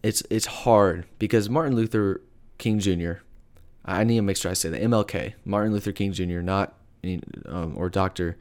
it's 0.02 0.24
it's 0.30 0.46
hard 0.46 1.06
because 1.20 1.48
Martin 1.48 1.76
Luther 1.76 2.20
King 2.58 2.80
Jr. 2.80 3.12
I 3.84 4.02
need 4.02 4.16
to 4.16 4.22
make 4.22 4.36
sure 4.36 4.50
I 4.50 4.54
say 4.54 4.68
that 4.68 4.82
MLK, 4.82 5.34
Martin 5.44 5.72
Luther 5.72 5.92
King 5.92 6.12
Jr., 6.12 6.40
not 6.40 6.74
um, 7.46 7.74
or 7.76 7.88
Doctor 7.88 8.36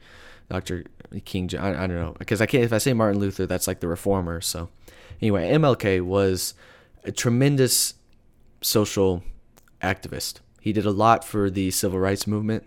Doctor 0.50 0.86
King. 1.24 1.50
I, 1.56 1.84
I 1.84 1.86
don't 1.86 1.94
know 1.94 2.16
because 2.18 2.40
I 2.40 2.46
can't. 2.46 2.64
If 2.64 2.72
I 2.72 2.78
say 2.78 2.92
Martin 2.94 3.20
Luther, 3.20 3.46
that's 3.46 3.68
like 3.68 3.78
the 3.78 3.86
reformer. 3.86 4.40
So 4.40 4.70
anyway, 5.20 5.50
MLK 5.50 6.02
was 6.02 6.54
a 7.04 7.12
tremendous 7.12 7.94
social 8.60 9.22
activist. 9.82 10.40
He 10.60 10.72
did 10.72 10.86
a 10.86 10.90
lot 10.90 11.24
for 11.24 11.50
the 11.50 11.70
civil 11.70 11.98
rights 11.98 12.26
movement, 12.26 12.64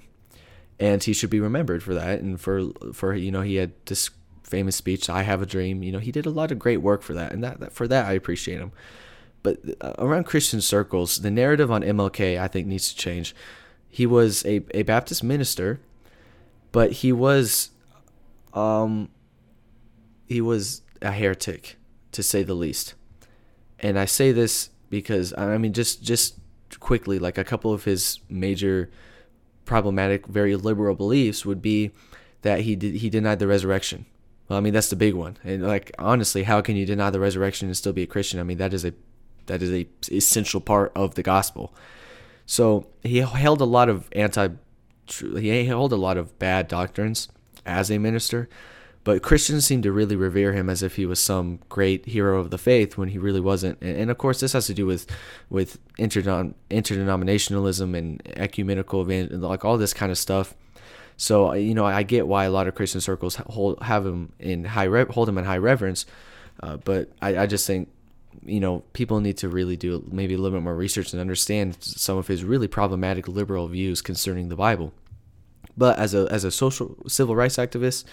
and 0.79 1.03
he 1.03 1.13
should 1.13 1.29
be 1.29 1.39
remembered 1.39 1.81
for 1.81 1.93
that. 1.93 2.19
And 2.19 2.39
for 2.39 2.69
for 2.93 3.13
you 3.15 3.31
know 3.31 3.41
he 3.41 3.55
had 3.55 3.73
this 3.85 4.09
famous 4.43 4.75
speech, 4.75 5.09
"I 5.09 5.23
have 5.23 5.41
a 5.41 5.45
dream." 5.45 5.83
You 5.83 5.91
know 5.91 5.99
he 5.99 6.11
did 6.11 6.25
a 6.25 6.31
lot 6.31 6.51
of 6.51 6.59
great 6.59 6.77
work 6.77 7.01
for 7.01 7.13
that, 7.13 7.31
and 7.31 7.43
that, 7.43 7.59
that 7.59 7.73
for 7.73 7.87
that 7.87 8.05
I 8.05 8.13
appreciate 8.13 8.59
him. 8.59 8.71
But 9.43 9.59
uh, 9.79 9.93
around 9.97 10.25
Christian 10.25 10.59
circles, 10.59 11.21
the 11.21 11.31
narrative 11.31 11.71
on 11.71 11.81
MLK, 11.81 12.37
I 12.37 12.47
think, 12.49 12.67
needs 12.67 12.89
to 12.89 12.97
change. 12.97 13.33
He 13.87 14.05
was 14.05 14.45
a, 14.45 14.61
a 14.71 14.83
Baptist 14.83 15.23
minister, 15.23 15.79
but 16.73 16.91
he 16.91 17.13
was, 17.13 17.69
um, 18.53 19.09
he 20.25 20.41
was 20.41 20.81
a 21.01 21.11
heretic, 21.11 21.76
to 22.17 22.23
say 22.23 22.41
the 22.41 22.55
least. 22.55 22.95
And 23.79 23.97
I 23.97 24.05
say 24.05 24.31
this 24.31 24.71
because 24.89 25.35
I 25.37 25.57
mean, 25.59 25.71
just 25.71 26.01
just 26.01 26.39
quickly, 26.79 27.19
like 27.19 27.37
a 27.37 27.43
couple 27.43 27.71
of 27.71 27.83
his 27.83 28.19
major 28.27 28.89
problematic, 29.65 30.25
very 30.25 30.55
liberal 30.55 30.95
beliefs 30.95 31.45
would 31.45 31.61
be 31.61 31.91
that 32.41 32.61
he 32.61 32.75
did 32.75 32.95
he 32.95 33.09
denied 33.11 33.37
the 33.37 33.45
resurrection. 33.45 34.07
Well, 34.49 34.57
I 34.57 34.61
mean 34.61 34.73
that's 34.73 34.89
the 34.89 34.95
big 34.95 35.13
one. 35.13 35.37
And 35.43 35.61
like 35.61 35.91
honestly, 35.99 36.41
how 36.41 36.59
can 36.61 36.75
you 36.75 36.87
deny 36.87 37.11
the 37.11 37.19
resurrection 37.19 37.67
and 37.67 37.77
still 37.77 37.93
be 37.93 38.01
a 38.01 38.07
Christian? 38.07 38.39
I 38.39 38.43
mean 38.43 38.57
that 38.57 38.73
is 38.73 38.83
a 38.83 38.93
that 39.45 39.61
is 39.61 39.71
a 39.71 39.87
essential 40.11 40.59
part 40.59 40.91
of 40.95 41.13
the 41.13 41.23
gospel. 41.23 41.71
So 42.47 42.87
he 43.03 43.17
held 43.17 43.61
a 43.61 43.65
lot 43.65 43.89
of 43.89 44.09
anti, 44.13 44.49
he 45.07 45.65
held 45.65 45.93
a 45.93 45.97
lot 45.97 46.17
of 46.17 46.39
bad 46.39 46.67
doctrines 46.67 47.27
as 47.63 47.91
a 47.91 47.99
minister, 47.99 48.49
but 49.07 49.23
Christians 49.23 49.65
seem 49.65 49.81
to 49.83 49.91
really 49.93 50.17
revere 50.17 50.51
him 50.51 50.69
as 50.69 50.83
if 50.83 50.97
he 50.97 51.05
was 51.05 51.17
some 51.17 51.59
great 51.69 52.07
hero 52.07 52.41
of 52.41 52.49
the 52.49 52.57
faith 52.57 52.97
when 52.97 53.07
he 53.07 53.17
really 53.17 53.39
wasn't. 53.39 53.81
And, 53.81 54.11
of 54.11 54.17
course, 54.17 54.41
this 54.41 54.51
has 54.51 54.67
to 54.67 54.73
do 54.73 54.85
with 54.85 55.07
with 55.49 55.79
interdenominationalism 55.97 57.97
and 57.97 58.21
ecumenical 58.35 59.05
like 59.05 59.63
all 59.63 59.77
this 59.77 59.93
kind 59.93 60.11
of 60.11 60.17
stuff. 60.17 60.55
So 61.15 61.53
you 61.53 61.73
know, 61.73 61.85
I 61.85 62.03
get 62.03 62.27
why 62.27 62.43
a 62.43 62.51
lot 62.51 62.67
of 62.67 62.75
Christian 62.75 62.99
circles 62.99 63.35
hold 63.35 63.81
have 63.81 64.05
him 64.05 64.33
in 64.39 64.65
high 64.65 64.89
hold 65.09 65.29
him 65.29 65.37
in 65.37 65.45
high 65.45 65.57
reverence, 65.57 66.05
uh, 66.61 66.75
but 66.75 67.09
I, 67.21 67.37
I 67.37 67.45
just 67.45 67.65
think 67.65 67.87
you 68.45 68.59
know, 68.59 68.83
people 68.91 69.21
need 69.21 69.37
to 69.37 69.47
really 69.47 69.77
do 69.77 70.03
maybe 70.11 70.33
a 70.33 70.37
little 70.37 70.57
bit 70.57 70.63
more 70.65 70.75
research 70.75 71.13
and 71.13 71.21
understand 71.21 71.77
some 71.79 72.17
of 72.17 72.27
his 72.27 72.43
really 72.43 72.67
problematic 72.67 73.29
liberal 73.29 73.69
views 73.69 74.01
concerning 74.01 74.49
the 74.49 74.57
Bible. 74.57 74.91
But 75.77 75.97
as 75.97 76.13
a 76.13 76.27
as 76.29 76.43
a 76.43 76.51
social 76.51 76.97
civil 77.07 77.37
rights 77.37 77.55
activist, 77.55 78.03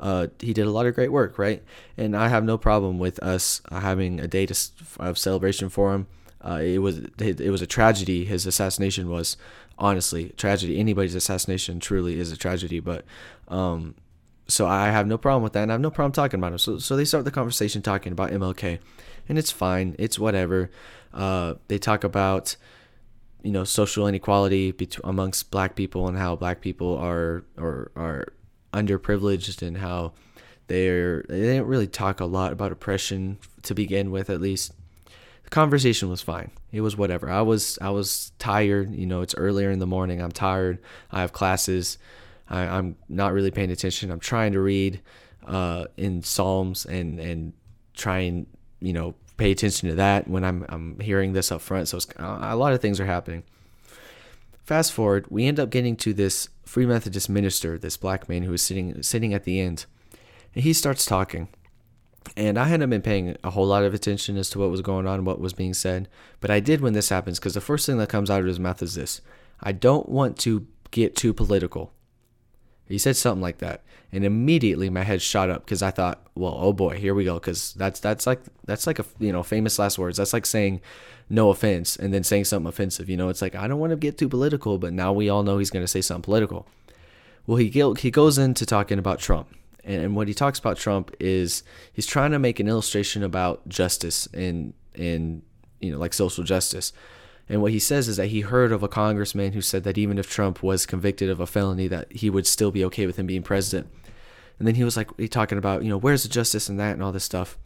uh, 0.00 0.28
he 0.40 0.52
did 0.52 0.66
a 0.66 0.70
lot 0.70 0.86
of 0.86 0.94
great 0.94 1.12
work, 1.12 1.38
right? 1.38 1.62
And 1.96 2.16
I 2.16 2.28
have 2.28 2.42
no 2.42 2.56
problem 2.56 2.98
with 2.98 3.22
us 3.22 3.60
having 3.70 4.18
a 4.18 4.26
day 4.26 4.46
to, 4.46 4.58
of 4.98 5.18
celebration 5.18 5.68
for 5.68 5.94
him. 5.94 6.06
Uh, 6.42 6.60
it 6.62 6.78
was 6.78 7.00
it 7.18 7.50
was 7.50 7.60
a 7.60 7.66
tragedy. 7.66 8.24
His 8.24 8.46
assassination 8.46 9.10
was 9.10 9.36
honestly 9.78 10.32
tragedy. 10.38 10.78
Anybody's 10.78 11.14
assassination 11.14 11.80
truly 11.80 12.18
is 12.18 12.32
a 12.32 12.36
tragedy. 12.36 12.80
But 12.80 13.04
um, 13.48 13.94
so 14.48 14.66
I 14.66 14.86
have 14.88 15.06
no 15.06 15.18
problem 15.18 15.42
with 15.42 15.52
that, 15.52 15.64
and 15.64 15.70
I 15.70 15.74
have 15.74 15.82
no 15.82 15.90
problem 15.90 16.12
talking 16.12 16.40
about 16.40 16.52
him. 16.52 16.58
So 16.58 16.78
so 16.78 16.96
they 16.96 17.04
start 17.04 17.26
the 17.26 17.30
conversation 17.30 17.82
talking 17.82 18.12
about 18.12 18.30
MLK, 18.30 18.78
and 19.28 19.38
it's 19.38 19.50
fine. 19.50 19.94
It's 19.98 20.18
whatever. 20.18 20.70
Uh, 21.12 21.54
they 21.68 21.78
talk 21.78 22.04
about 22.04 22.56
you 23.42 23.52
know 23.52 23.64
social 23.64 24.06
inequality 24.06 24.72
between 24.72 25.08
amongst 25.08 25.50
black 25.50 25.76
people 25.76 26.08
and 26.08 26.16
how 26.16 26.36
black 26.36 26.62
people 26.62 26.96
are 26.96 27.44
or 27.58 27.90
are 27.96 28.32
underprivileged 28.72 29.62
and 29.62 29.78
how 29.78 30.12
they're 30.66 31.24
they 31.28 31.40
didn't 31.40 31.66
really 31.66 31.88
talk 31.88 32.20
a 32.20 32.24
lot 32.24 32.52
about 32.52 32.72
oppression 32.72 33.38
to 33.62 33.74
begin 33.74 34.10
with 34.10 34.30
at 34.30 34.40
least 34.40 34.72
the 35.42 35.50
conversation 35.50 36.08
was 36.08 36.22
fine. 36.22 36.52
It 36.70 36.80
was 36.80 36.96
whatever. 36.96 37.28
I 37.28 37.42
was 37.42 37.78
I 37.82 37.90
was 37.90 38.32
tired. 38.38 38.94
You 38.94 39.06
know, 39.06 39.20
it's 39.20 39.34
earlier 39.34 39.70
in 39.70 39.80
the 39.80 39.86
morning. 39.86 40.22
I'm 40.22 40.32
tired. 40.32 40.78
I 41.10 41.20
have 41.20 41.32
classes. 41.32 41.98
I, 42.48 42.78
am 42.78 42.96
not 43.08 43.32
really 43.32 43.50
paying 43.50 43.70
attention. 43.70 44.10
I'm 44.10 44.20
trying 44.20 44.52
to 44.52 44.60
read 44.60 45.00
uh, 45.46 45.86
in 45.96 46.22
Psalms 46.22 46.86
and 46.86 47.18
and 47.18 47.52
try 47.94 48.20
and 48.20 48.46
you 48.80 48.92
know 48.92 49.14
pay 49.36 49.50
attention 49.50 49.88
to 49.88 49.94
that 49.96 50.28
when 50.28 50.44
I'm 50.44 50.64
I'm 50.68 51.00
hearing 51.00 51.32
this 51.32 51.50
up 51.50 51.60
front. 51.60 51.88
So 51.88 51.96
it's 51.96 52.06
a 52.16 52.56
lot 52.56 52.72
of 52.72 52.80
things 52.80 53.00
are 53.00 53.06
happening. 53.06 53.42
Fast 54.64 54.92
forward, 54.92 55.26
we 55.30 55.46
end 55.46 55.58
up 55.58 55.70
getting 55.70 55.96
to 55.96 56.14
this 56.14 56.48
Free 56.70 56.86
Methodist 56.86 57.28
minister, 57.28 57.76
this 57.78 57.96
black 57.96 58.28
man 58.28 58.44
who 58.44 58.52
is 58.52 58.62
sitting 58.62 59.02
sitting 59.02 59.34
at 59.34 59.42
the 59.42 59.58
end, 59.58 59.86
and 60.54 60.62
he 60.62 60.72
starts 60.72 61.04
talking. 61.04 61.48
And 62.36 62.56
I 62.56 62.68
hadn't 62.68 62.90
been 62.90 63.02
paying 63.02 63.36
a 63.42 63.50
whole 63.50 63.66
lot 63.66 63.82
of 63.82 63.92
attention 63.92 64.36
as 64.36 64.50
to 64.50 64.60
what 64.60 64.70
was 64.70 64.80
going 64.80 65.04
on, 65.04 65.24
what 65.24 65.40
was 65.40 65.52
being 65.52 65.74
said, 65.74 66.08
but 66.38 66.48
I 66.48 66.60
did 66.60 66.80
when 66.80 66.92
this 66.92 67.08
happens 67.08 67.40
because 67.40 67.54
the 67.54 67.60
first 67.60 67.86
thing 67.86 67.98
that 67.98 68.08
comes 68.08 68.30
out 68.30 68.38
of 68.38 68.46
his 68.46 68.60
mouth 68.60 68.80
is 68.84 68.94
this: 68.94 69.20
I 69.60 69.72
don't 69.72 70.08
want 70.08 70.38
to 70.40 70.64
get 70.92 71.16
too 71.16 71.34
political. 71.34 71.92
He 72.90 72.98
said 72.98 73.16
something 73.16 73.40
like 73.40 73.58
that, 73.58 73.82
and 74.12 74.24
immediately 74.24 74.90
my 74.90 75.04
head 75.04 75.22
shot 75.22 75.48
up 75.48 75.64
because 75.64 75.82
I 75.82 75.90
thought, 75.90 76.20
well, 76.34 76.56
oh 76.58 76.72
boy, 76.72 76.98
here 76.98 77.14
we 77.14 77.24
go, 77.24 77.34
because 77.34 77.72
that's 77.74 78.00
that's 78.00 78.26
like 78.26 78.40
that's 78.64 78.86
like 78.86 78.98
a 78.98 79.04
you 79.18 79.32
know 79.32 79.42
famous 79.42 79.78
last 79.78 79.98
words. 79.98 80.18
That's 80.18 80.32
like 80.32 80.44
saying 80.44 80.80
no 81.28 81.50
offense 81.50 81.96
and 81.96 82.12
then 82.12 82.24
saying 82.24 82.46
something 82.46 82.68
offensive. 82.68 83.08
You 83.08 83.16
know, 83.16 83.28
it's 83.28 83.40
like 83.40 83.54
I 83.54 83.68
don't 83.68 83.78
want 83.78 83.90
to 83.90 83.96
get 83.96 84.18
too 84.18 84.28
political, 84.28 84.76
but 84.76 84.92
now 84.92 85.12
we 85.12 85.28
all 85.28 85.44
know 85.44 85.58
he's 85.58 85.70
going 85.70 85.84
to 85.84 85.88
say 85.88 86.00
something 86.00 86.22
political. 86.22 86.66
Well, 87.46 87.58
he 87.58 87.68
he 87.98 88.10
goes 88.10 88.38
into 88.38 88.66
talking 88.66 88.98
about 88.98 89.20
Trump, 89.20 89.54
and 89.84 90.02
and 90.02 90.16
what 90.16 90.26
he 90.26 90.34
talks 90.34 90.58
about 90.58 90.76
Trump 90.76 91.14
is 91.20 91.62
he's 91.92 92.06
trying 92.06 92.32
to 92.32 92.40
make 92.40 92.58
an 92.58 92.66
illustration 92.66 93.22
about 93.22 93.66
justice 93.68 94.26
and 94.34 94.74
in 94.94 95.42
you 95.80 95.92
know 95.92 95.98
like 95.98 96.12
social 96.12 96.42
justice 96.42 96.92
and 97.50 97.60
what 97.60 97.72
he 97.72 97.80
says 97.80 98.06
is 98.06 98.16
that 98.16 98.28
he 98.28 98.42
heard 98.42 98.70
of 98.70 98.84
a 98.84 98.88
congressman 98.88 99.54
who 99.54 99.60
said 99.60 99.82
that 99.82 99.98
even 99.98 100.18
if 100.18 100.30
Trump 100.30 100.62
was 100.62 100.86
convicted 100.86 101.28
of 101.28 101.40
a 101.40 101.48
felony, 101.48 101.88
that 101.88 102.10
he 102.12 102.30
would 102.30 102.46
still 102.46 102.70
be 102.70 102.84
okay 102.84 103.06
with 103.06 103.18
him 103.18 103.26
being 103.26 103.42
president. 103.42 103.92
And 104.60 104.68
then 104.68 104.76
he 104.76 104.84
was 104.84 104.96
like, 104.96 105.08
he 105.18 105.26
talking 105.26 105.58
about, 105.58 105.82
you 105.82 105.88
know, 105.88 105.98
where's 105.98 106.22
the 106.22 106.28
justice 106.28 106.68
in 106.68 106.76
that 106.76 106.92
and 106.92 107.02
all 107.02 107.10
this 107.10 107.24
stuff. 107.24 107.58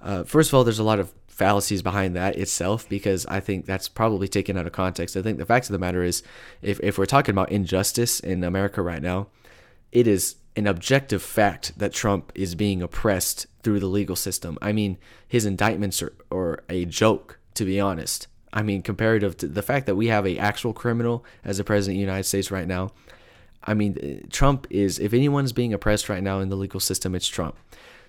Uh, 0.00 0.24
first 0.24 0.48
of 0.48 0.54
all, 0.54 0.64
there's 0.64 0.78
a 0.78 0.84
lot 0.84 0.98
of 0.98 1.12
fallacies 1.28 1.82
behind 1.82 2.16
that 2.16 2.36
itself 2.36 2.88
because 2.88 3.26
I 3.26 3.38
think 3.38 3.66
that's 3.66 3.86
probably 3.86 4.28
taken 4.28 4.56
out 4.56 4.66
of 4.66 4.72
context. 4.72 5.14
I 5.14 5.20
think 5.20 5.36
the 5.36 5.44
fact 5.44 5.66
of 5.66 5.72
the 5.72 5.78
matter 5.78 6.02
is, 6.02 6.22
if, 6.62 6.80
if 6.80 6.96
we're 6.96 7.04
talking 7.04 7.34
about 7.34 7.52
injustice 7.52 8.18
in 8.18 8.42
America 8.42 8.80
right 8.80 9.02
now, 9.02 9.26
it 9.90 10.06
is 10.06 10.36
an 10.56 10.66
objective 10.66 11.22
fact 11.22 11.78
that 11.78 11.92
Trump 11.92 12.32
is 12.34 12.54
being 12.54 12.80
oppressed 12.80 13.46
through 13.62 13.80
the 13.80 13.86
legal 13.88 14.16
system. 14.16 14.56
I 14.62 14.72
mean, 14.72 14.96
his 15.28 15.44
indictments 15.44 16.02
are, 16.02 16.14
are 16.30 16.64
a 16.70 16.86
joke, 16.86 17.38
to 17.54 17.66
be 17.66 17.78
honest. 17.78 18.26
I 18.52 18.62
mean, 18.62 18.82
comparative 18.82 19.36
to 19.38 19.46
the 19.46 19.62
fact 19.62 19.86
that 19.86 19.96
we 19.96 20.08
have 20.08 20.26
a 20.26 20.38
actual 20.38 20.72
criminal 20.72 21.24
as 21.44 21.58
the 21.58 21.64
president 21.64 21.96
of 21.96 21.98
the 21.98 22.00
United 22.00 22.24
States 22.24 22.50
right 22.50 22.66
now. 22.66 22.90
I 23.64 23.74
mean, 23.74 24.26
Trump 24.30 24.66
is, 24.70 24.98
if 24.98 25.14
anyone's 25.14 25.52
being 25.52 25.72
oppressed 25.72 26.08
right 26.08 26.22
now 26.22 26.40
in 26.40 26.48
the 26.48 26.56
legal 26.56 26.80
system, 26.80 27.14
it's 27.14 27.28
Trump. 27.28 27.56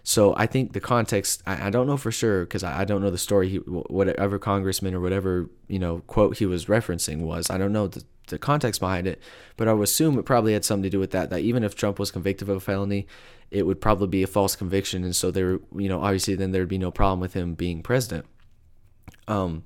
So 0.04 0.34
I 0.36 0.48
think 0.48 0.74
the 0.74 0.82
context, 0.82 1.42
I, 1.48 1.68
I 1.68 1.70
don't 1.70 1.88
know 1.88 1.96
for 1.96 2.12
sure 2.12 2.42
because 2.42 2.64
I, 2.64 2.82
I, 2.82 2.86
don't 2.86 3.02
know 3.02 3.10
the 3.10 3.18
story, 3.18 3.50
he, 3.50 3.58
whatever 3.58 4.38
congressman 4.38 4.94
or 4.94 5.00
whatever, 5.00 5.50
you 5.68 5.80
know, 5.80 6.00
quote 6.08 6.38
he 6.38 6.46
was 6.46 6.66
referencing 6.66 7.22
was. 7.22 7.50
I 7.50 7.58
don't 7.58 7.72
know 7.72 7.88
the, 7.88 8.04
the 8.28 8.38
context 8.38 8.82
behind 8.82 9.08
it, 9.08 9.22
but 9.56 9.70
I 9.70 9.74
would 9.74 9.84
assume 9.84 10.20
it 10.20 10.24
probably 10.24 10.54
had 10.54 10.66
something 10.66 10.84
to 10.84 10.90
do 10.90 11.00
with 11.00 11.12
that, 11.12 11.30
that 11.30 11.40
even 11.40 11.64
if 11.64 11.76
Trump 11.76 12.00
was 12.00 12.12
convicted 12.12 12.50
of 12.50 12.58
a 12.58 12.60
felony, 12.60 13.08
it 13.50 13.66
would 13.66 13.80
probably 13.80 14.08
be 14.08 14.24
a 14.24 14.28
false 14.28 14.58
conviction. 14.58 15.06
And 15.06 15.16
so 15.16 15.32
there, 15.32 15.60
you 15.74 15.88
know, 15.88 16.02
obviously 16.02 16.36
then 16.36 16.52
there'd 16.52 16.68
be 16.68 16.78
no 16.78 16.92
problem 16.92 17.22
with 17.22 17.34
him 17.34 17.54
being 17.54 17.82
president. 17.82 18.26
Um, 19.30 19.64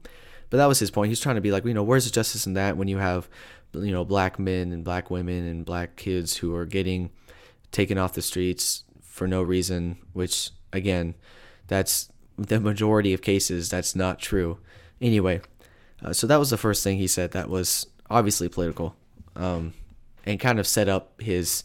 but 0.50 0.58
that 0.58 0.66
was 0.66 0.80
his 0.80 0.92
point. 0.92 1.10
He's 1.10 1.20
trying 1.20 1.36
to 1.36 1.42
be 1.42 1.52
like, 1.52 1.66
you 1.66 1.74
know, 1.74 1.84
where's 1.84 2.06
the 2.06 2.12
justice 2.12 2.46
in 2.46 2.54
that 2.54 2.78
when 2.78 2.88
you 2.88 2.98
have, 2.98 3.28
you 3.74 3.92
know, 3.92 4.06
black 4.06 4.40
men 4.40 4.72
and 4.72 4.84
black 4.84 5.12
women 5.12 5.46
and 5.46 5.66
black 5.66 5.96
kids 5.96 6.38
who 6.38 6.56
are 6.56 6.66
getting 6.66 7.10
taken 7.72 7.98
off 7.98 8.14
the 8.14 8.22
streets 8.22 8.84
for 9.02 9.28
no 9.28 9.42
reason, 9.42 9.98
which 10.14 10.52
again, 10.72 11.16
that's 11.68 12.10
the 12.38 12.60
majority 12.60 13.14
of 13.14 13.22
cases. 13.22 13.70
That's 13.70 13.96
not 13.96 14.20
true. 14.20 14.60
Anyway, 15.02 15.42
uh, 16.04 16.14
so 16.14 16.28
that 16.28 16.40
was 16.40 16.50
the 16.50 16.58
first 16.58 16.84
thing 16.84 16.98
he 16.98 17.08
said 17.08 17.32
that 17.32 17.50
was 17.50 17.88
obviously 18.10 18.48
political, 18.48 18.96
um, 19.36 19.74
and 20.26 20.40
kind 20.40 20.60
of 20.60 20.68
set 20.68 20.88
up 20.88 21.22
his. 21.22 21.64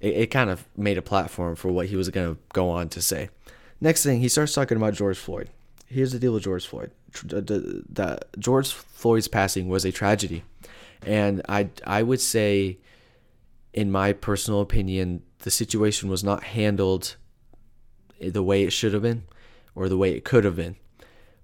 It, 0.00 0.14
it 0.14 0.26
kind 0.28 0.48
of 0.48 0.66
made 0.76 0.96
a 0.96 1.02
platform 1.02 1.56
for 1.56 1.70
what 1.72 1.86
he 1.86 1.96
was 1.96 2.08
going 2.08 2.34
to 2.34 2.40
go 2.52 2.70
on 2.70 2.88
to 2.90 3.02
say. 3.02 3.30
Next 3.80 4.02
thing, 4.02 4.20
he 4.20 4.28
starts 4.28 4.54
talking 4.54 4.76
about 4.76 4.94
George 4.94 5.18
Floyd 5.18 5.50
here's 5.90 6.12
the 6.12 6.18
deal 6.18 6.32
with 6.32 6.44
George 6.44 6.66
Floyd. 6.66 6.92
The, 7.24 8.20
George 8.38 8.72
Floyd's 8.72 9.28
passing 9.28 9.68
was 9.68 9.84
a 9.84 9.92
tragedy, 9.92 10.44
and 11.06 11.42
I 11.48 11.70
I 11.86 12.02
would 12.02 12.20
say, 12.20 12.78
in 13.72 13.90
my 13.90 14.12
personal 14.12 14.60
opinion, 14.60 15.22
the 15.40 15.50
situation 15.50 16.08
was 16.08 16.22
not 16.22 16.44
handled 16.44 17.16
the 18.20 18.42
way 18.42 18.64
it 18.64 18.72
should 18.72 18.92
have 18.92 19.02
been, 19.02 19.24
or 19.74 19.88
the 19.88 19.96
way 19.96 20.12
it 20.12 20.24
could 20.24 20.44
have 20.44 20.56
been. 20.56 20.76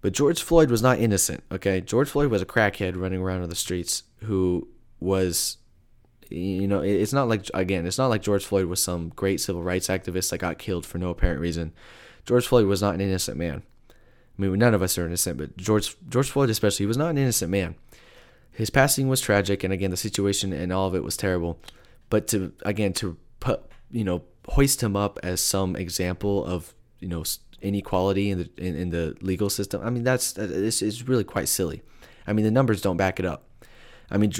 But 0.01 0.13
George 0.13 0.43
Floyd 0.43 0.71
was 0.71 0.83
not 0.83 0.99
innocent. 0.99 1.43
Okay, 1.51 1.81
George 1.81 2.09
Floyd 2.09 2.31
was 2.31 2.43
a 2.43 2.47
crackhead 2.47 2.97
running 2.97 3.21
around 3.21 3.43
on 3.43 3.49
the 3.49 3.57
streets 3.57 4.05
who 4.23 4.69
was 5.01 5.59
you 6.31 6.67
know 6.67 6.81
it's 6.81 7.13
not 7.13 7.29
like 7.29 7.49
again 7.55 7.87
it's 7.87 7.99
not 7.99 8.09
like 8.09 8.23
george 8.23 8.45
floyd 8.45 8.67
was 8.67 8.83
some 8.83 9.11
great 9.11 9.41
civil 9.41 9.63
rights 9.63 9.89
activist 9.89 10.31
that 10.31 10.39
got 10.39 10.59
killed 10.59 10.85
for 10.85 10.99
no 10.99 11.11
apparent 11.11 11.41
reason 11.41 11.73
george 12.25 12.47
floyd 12.47 12.67
was 12.67 12.83
not 12.83 12.95
an 12.95 13.01
innocent 13.01 13.37
man 13.37 13.63
I 14.39 14.43
mean, 14.43 14.59
none 14.59 14.75
of 14.75 14.83
us 14.83 14.99
are 14.99 15.07
innocent, 15.07 15.39
but 15.39 15.57
George 15.57 15.97
George 16.09 16.31
Floyd 16.31 16.51
especially, 16.51 16.85
he 16.85 16.89
was 16.89 16.97
not 16.97 17.11
an 17.11 17.19
innocent 17.19 17.51
man. 17.51 17.75
His 18.51 18.71
passing 18.71 19.09
was 19.09 19.21
tragic, 19.21 19.65
and 19.65 19.73
again, 19.73 19.91
the 19.91 19.97
situation 19.97 20.53
and 20.53 20.73
all 20.73 20.87
of 20.87 20.95
it 20.95 21.05
was 21.05 21.17
terrible. 21.17 21.59
But 22.11 22.29
to 22.29 22.53
again 22.63 22.93
to 22.95 23.17
put 23.41 23.63
you 23.91 24.05
know 24.05 24.23
hoist 24.49 24.83
him 24.83 24.97
up 24.97 25.19
as 25.23 25.41
some 25.41 25.77
example 25.77 26.45
of 26.45 26.75
you 27.01 27.09
know 27.09 27.25
inequality 27.63 28.31
in 28.31 28.39
the 28.39 28.51
in, 28.57 28.77
in 28.77 28.91
the 28.91 29.17
legal 29.21 29.51
system, 29.51 29.81
I 29.83 29.91
mean 29.91 30.05
that's 30.05 30.33
this 30.33 30.83
is 30.83 31.09
really 31.09 31.25
quite 31.25 31.49
silly. 31.49 31.83
I 32.27 32.33
mean 32.33 32.45
the 32.45 32.51
numbers 32.51 32.81
don't 32.81 32.97
back 32.97 33.19
it 33.19 33.27
up. 33.27 33.46
I 34.11 34.19
mean, 34.19 34.33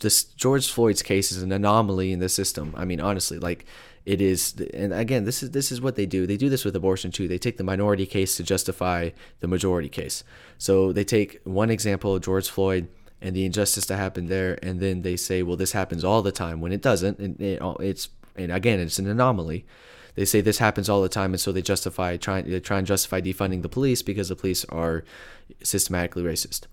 this 0.00 0.24
George 0.24 0.70
Floyd's 0.70 1.02
case 1.02 1.32
is 1.32 1.42
an 1.42 1.52
anomaly 1.52 2.12
in 2.12 2.20
the 2.20 2.28
system. 2.28 2.74
I 2.76 2.84
mean, 2.84 3.00
honestly, 3.00 3.38
like 3.38 3.66
it 4.06 4.20
is 4.20 4.54
and 4.72 4.94
again 4.94 5.24
this 5.24 5.42
is 5.42 5.50
this 5.50 5.70
is 5.70 5.80
what 5.80 5.96
they 5.96 6.06
do. 6.06 6.26
They 6.26 6.36
do 6.36 6.48
this 6.48 6.64
with 6.64 6.74
abortion 6.74 7.10
too. 7.10 7.28
They 7.28 7.38
take 7.38 7.58
the 7.58 7.64
minority 7.64 8.06
case 8.06 8.36
to 8.36 8.42
justify 8.42 9.10
the 9.40 9.48
majority 9.48 9.88
case. 9.88 10.24
So 10.58 10.92
they 10.92 11.04
take 11.04 11.40
one 11.44 11.70
example 11.70 12.14
of 12.14 12.22
george 12.22 12.48
floyd 12.48 12.88
and 13.20 13.36
the 13.36 13.44
injustice 13.44 13.86
that 13.86 13.98
happened 13.98 14.28
there 14.28 14.58
and 14.62 14.80
then 14.80 15.02
they 15.02 15.16
say 15.16 15.42
well 15.42 15.56
this 15.56 15.72
happens 15.72 16.04
all 16.04 16.22
the 16.22 16.32
time 16.32 16.60
when 16.60 16.72
it 16.72 16.80
doesn't 16.80 17.18
and 17.18 17.40
it, 17.40 17.60
it's 17.80 18.08
and 18.36 18.50
again 18.50 18.80
it's 18.80 18.98
an 18.98 19.06
anomaly. 19.06 19.66
They 20.14 20.24
say 20.24 20.40
this 20.40 20.58
happens 20.58 20.88
all 20.88 21.02
the 21.02 21.08
time 21.08 21.32
and 21.32 21.40
so 21.40 21.52
they 21.52 21.62
justify 21.62 22.16
trying 22.16 22.50
they 22.50 22.60
try 22.60 22.78
and 22.78 22.86
justify 22.86 23.20
defunding 23.20 23.62
the 23.62 23.68
police 23.68 24.02
because 24.02 24.30
the 24.30 24.36
police 24.36 24.64
are 24.66 25.04
systematically 25.62 26.22
racist 26.22 26.66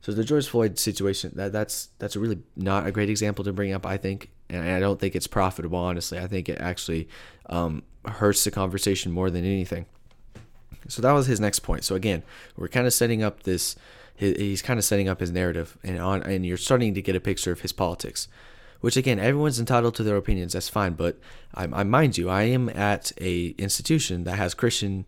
so 0.00 0.12
the 0.12 0.24
George 0.24 0.46
Floyd 0.46 0.78
situation 0.78 1.32
that 1.36 1.52
that's 1.52 1.88
that's 1.98 2.16
a 2.16 2.20
really 2.20 2.38
not 2.56 2.86
a 2.86 2.92
great 2.92 3.10
example 3.10 3.44
to 3.44 3.52
bring 3.52 3.72
up 3.72 3.84
I 3.84 3.96
think 3.96 4.30
and 4.50 4.68
I 4.68 4.80
don't 4.80 4.98
think 4.98 5.14
it's 5.14 5.26
profitable. 5.26 5.78
Honestly, 5.78 6.18
I 6.18 6.26
think 6.26 6.48
it 6.48 6.60
actually 6.60 7.08
um, 7.46 7.82
hurts 8.06 8.44
the 8.44 8.50
conversation 8.50 9.12
more 9.12 9.30
than 9.30 9.44
anything. 9.44 9.86
So 10.88 11.02
that 11.02 11.12
was 11.12 11.26
his 11.26 11.40
next 11.40 11.60
point. 11.60 11.84
So 11.84 11.94
again, 11.94 12.22
we're 12.56 12.68
kind 12.68 12.86
of 12.86 12.94
setting 12.94 13.22
up 13.22 13.42
this. 13.42 13.76
He's 14.16 14.62
kind 14.62 14.78
of 14.78 14.84
setting 14.84 15.08
up 15.08 15.20
his 15.20 15.30
narrative, 15.30 15.78
and 15.84 15.98
on, 16.00 16.24
and 16.24 16.44
you're 16.44 16.56
starting 16.56 16.92
to 16.94 17.02
get 17.02 17.14
a 17.14 17.20
picture 17.20 17.52
of 17.52 17.60
his 17.60 17.72
politics. 17.72 18.26
Which 18.80 18.96
again, 18.96 19.18
everyone's 19.18 19.60
entitled 19.60 19.94
to 19.96 20.02
their 20.02 20.16
opinions. 20.16 20.54
That's 20.54 20.68
fine, 20.68 20.94
but 20.94 21.18
I, 21.54 21.64
I 21.64 21.82
mind 21.84 22.16
you, 22.16 22.28
I 22.28 22.42
am 22.44 22.68
at 22.68 23.12
a 23.20 23.48
institution 23.58 24.24
that 24.24 24.36
has 24.36 24.54
Christian, 24.54 25.04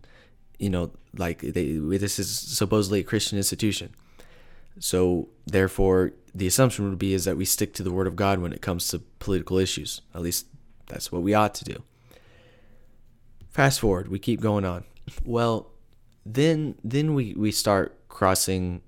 you 0.59 0.69
know, 0.69 0.91
like 1.17 1.39
they, 1.39 1.73
this 1.73 2.19
is 2.19 2.37
supposedly 2.37 2.99
a 2.99 3.03
Christian 3.03 3.37
institution. 3.37 3.93
So 4.79 5.29
therefore, 5.45 6.13
the 6.33 6.47
assumption 6.47 6.89
would 6.89 6.99
be 6.99 7.13
is 7.13 7.25
that 7.25 7.37
we 7.37 7.45
stick 7.45 7.73
to 7.73 7.83
the 7.83 7.91
word 7.91 8.07
of 8.07 8.15
God 8.15 8.39
when 8.39 8.53
it 8.53 8.61
comes 8.61 8.87
to 8.89 8.99
political 9.19 9.57
issues. 9.57 10.01
At 10.15 10.21
least 10.21 10.47
that's 10.87 11.11
what 11.11 11.21
we 11.21 11.33
ought 11.33 11.53
to 11.55 11.65
do. 11.65 11.83
Fast 13.49 13.79
forward, 13.79 14.07
we 14.07 14.17
keep 14.17 14.39
going 14.39 14.65
on. 14.65 14.85
Well, 15.25 15.71
then 16.25 16.75
then 16.83 17.13
we, 17.13 17.33
we 17.33 17.51
start 17.51 18.07
crossing 18.07 18.81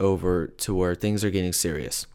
over 0.00 0.46
to 0.46 0.74
where 0.74 0.94
things 0.94 1.24
are 1.24 1.30
getting 1.30 1.52
serious. 1.52 2.06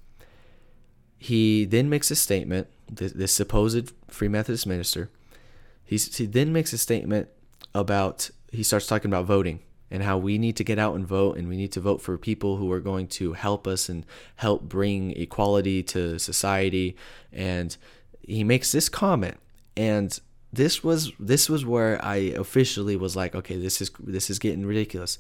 He 1.18 1.66
then 1.66 1.90
makes 1.90 2.12
a 2.12 2.16
statement, 2.16 2.68
this, 2.92 3.14
this 3.14 3.32
supposed 3.32 3.94
Free 4.10 4.28
Methodist 4.28 4.68
minister, 4.68 5.10
he's, 5.86 6.16
he 6.18 6.26
then 6.26 6.52
makes 6.52 6.74
a 6.74 6.78
statement 6.78 7.30
about, 7.74 8.30
he 8.52 8.64
starts 8.64 8.88
talking 8.88 9.10
about 9.10 9.26
voting 9.26 9.60
and 9.94 10.04
how 10.04 10.18
we 10.18 10.38
need 10.38 10.58
to 10.58 10.64
get 10.66 10.78
out 10.78 10.96
and 10.96 11.08
vote 11.08 11.38
and 11.38 11.48
we 11.48 11.56
need 11.56 11.72
to 11.72 11.80
vote 11.80 12.02
for 12.02 12.18
people 12.18 12.58
who 12.58 12.70
are 12.74 12.82
going 12.82 13.08
to 13.08 13.32
help 13.32 13.66
us 13.66 13.88
and 13.88 14.06
help 14.36 14.64
bring 14.64 15.12
equality 15.12 15.82
to 15.84 16.20
society 16.20 16.98
and 17.32 17.78
he 18.22 18.44
makes 18.44 18.74
this 18.74 18.90
comment 18.90 19.38
and 19.78 20.20
this 20.52 20.84
was 20.84 21.14
this 21.20 21.50
was 21.50 21.66
where 21.66 22.04
I 22.04 22.16
officially 22.16 22.98
was 22.98 23.16
like 23.16 23.34
okay 23.36 23.56
this 23.56 23.82
is 23.82 23.92
this 24.00 24.30
is 24.30 24.40
getting 24.40 24.66
ridiculous 24.66 25.18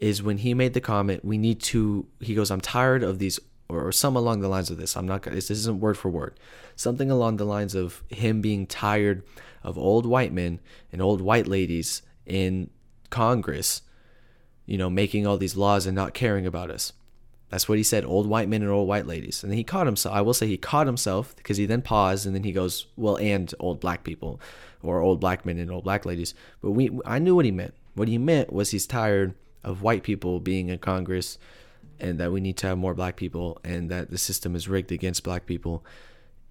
is 0.00 0.22
when 0.22 0.38
he 0.38 0.54
made 0.54 0.72
the 0.72 0.80
comment, 0.80 1.24
we 1.24 1.38
need 1.38 1.60
to, 1.60 2.06
he 2.20 2.34
goes, 2.34 2.50
I'm 2.50 2.60
tired 2.60 3.02
of 3.02 3.18
these, 3.18 3.38
or, 3.68 3.86
or 3.86 3.92
some 3.92 4.16
along 4.16 4.40
the 4.40 4.48
lines 4.48 4.70
of 4.70 4.78
this. 4.78 4.96
I'm 4.96 5.06
not, 5.06 5.22
this 5.22 5.50
isn't 5.50 5.78
word 5.78 5.98
for 5.98 6.08
word. 6.08 6.40
Something 6.74 7.10
along 7.10 7.36
the 7.36 7.44
lines 7.44 7.74
of 7.74 8.02
him 8.08 8.40
being 8.40 8.66
tired 8.66 9.22
of 9.62 9.76
old 9.76 10.06
white 10.06 10.32
men 10.32 10.58
and 10.90 11.02
old 11.02 11.20
white 11.20 11.46
ladies 11.46 12.00
in 12.24 12.70
Congress, 13.10 13.82
you 14.70 14.78
know, 14.78 14.88
making 14.88 15.26
all 15.26 15.36
these 15.36 15.56
laws 15.56 15.84
and 15.84 15.96
not 15.96 16.14
caring 16.14 16.46
about 16.46 16.70
us. 16.70 16.92
That's 17.48 17.68
what 17.68 17.76
he 17.76 17.82
said, 17.82 18.04
old 18.04 18.28
white 18.28 18.48
men 18.48 18.62
and 18.62 18.70
old 18.70 18.86
white 18.86 19.04
ladies. 19.04 19.42
And 19.42 19.50
then 19.50 19.56
he 19.58 19.64
caught 19.64 19.86
himself. 19.86 20.14
I 20.14 20.20
will 20.20 20.32
say 20.32 20.46
he 20.46 20.56
caught 20.56 20.86
himself 20.86 21.34
because 21.34 21.56
he 21.56 21.66
then 21.66 21.82
paused 21.82 22.24
and 22.24 22.36
then 22.36 22.44
he 22.44 22.52
goes, 22.52 22.86
well, 22.94 23.16
and 23.16 23.52
old 23.58 23.80
black 23.80 24.04
people 24.04 24.40
or 24.80 25.00
old 25.00 25.18
black 25.18 25.44
men 25.44 25.58
and 25.58 25.72
old 25.72 25.82
black 25.82 26.06
ladies. 26.06 26.34
But 26.62 26.70
we, 26.70 26.88
I 27.04 27.18
knew 27.18 27.34
what 27.34 27.46
he 27.46 27.50
meant. 27.50 27.74
What 27.94 28.06
he 28.06 28.16
meant 28.16 28.52
was 28.52 28.70
he's 28.70 28.86
tired 28.86 29.34
of 29.64 29.82
white 29.82 30.04
people 30.04 30.38
being 30.38 30.68
in 30.68 30.78
Congress 30.78 31.36
and 31.98 32.20
that 32.20 32.30
we 32.30 32.40
need 32.40 32.56
to 32.58 32.68
have 32.68 32.78
more 32.78 32.94
black 32.94 33.16
people 33.16 33.58
and 33.64 33.90
that 33.90 34.12
the 34.12 34.18
system 34.18 34.54
is 34.54 34.68
rigged 34.68 34.92
against 34.92 35.24
black 35.24 35.46
people, 35.46 35.84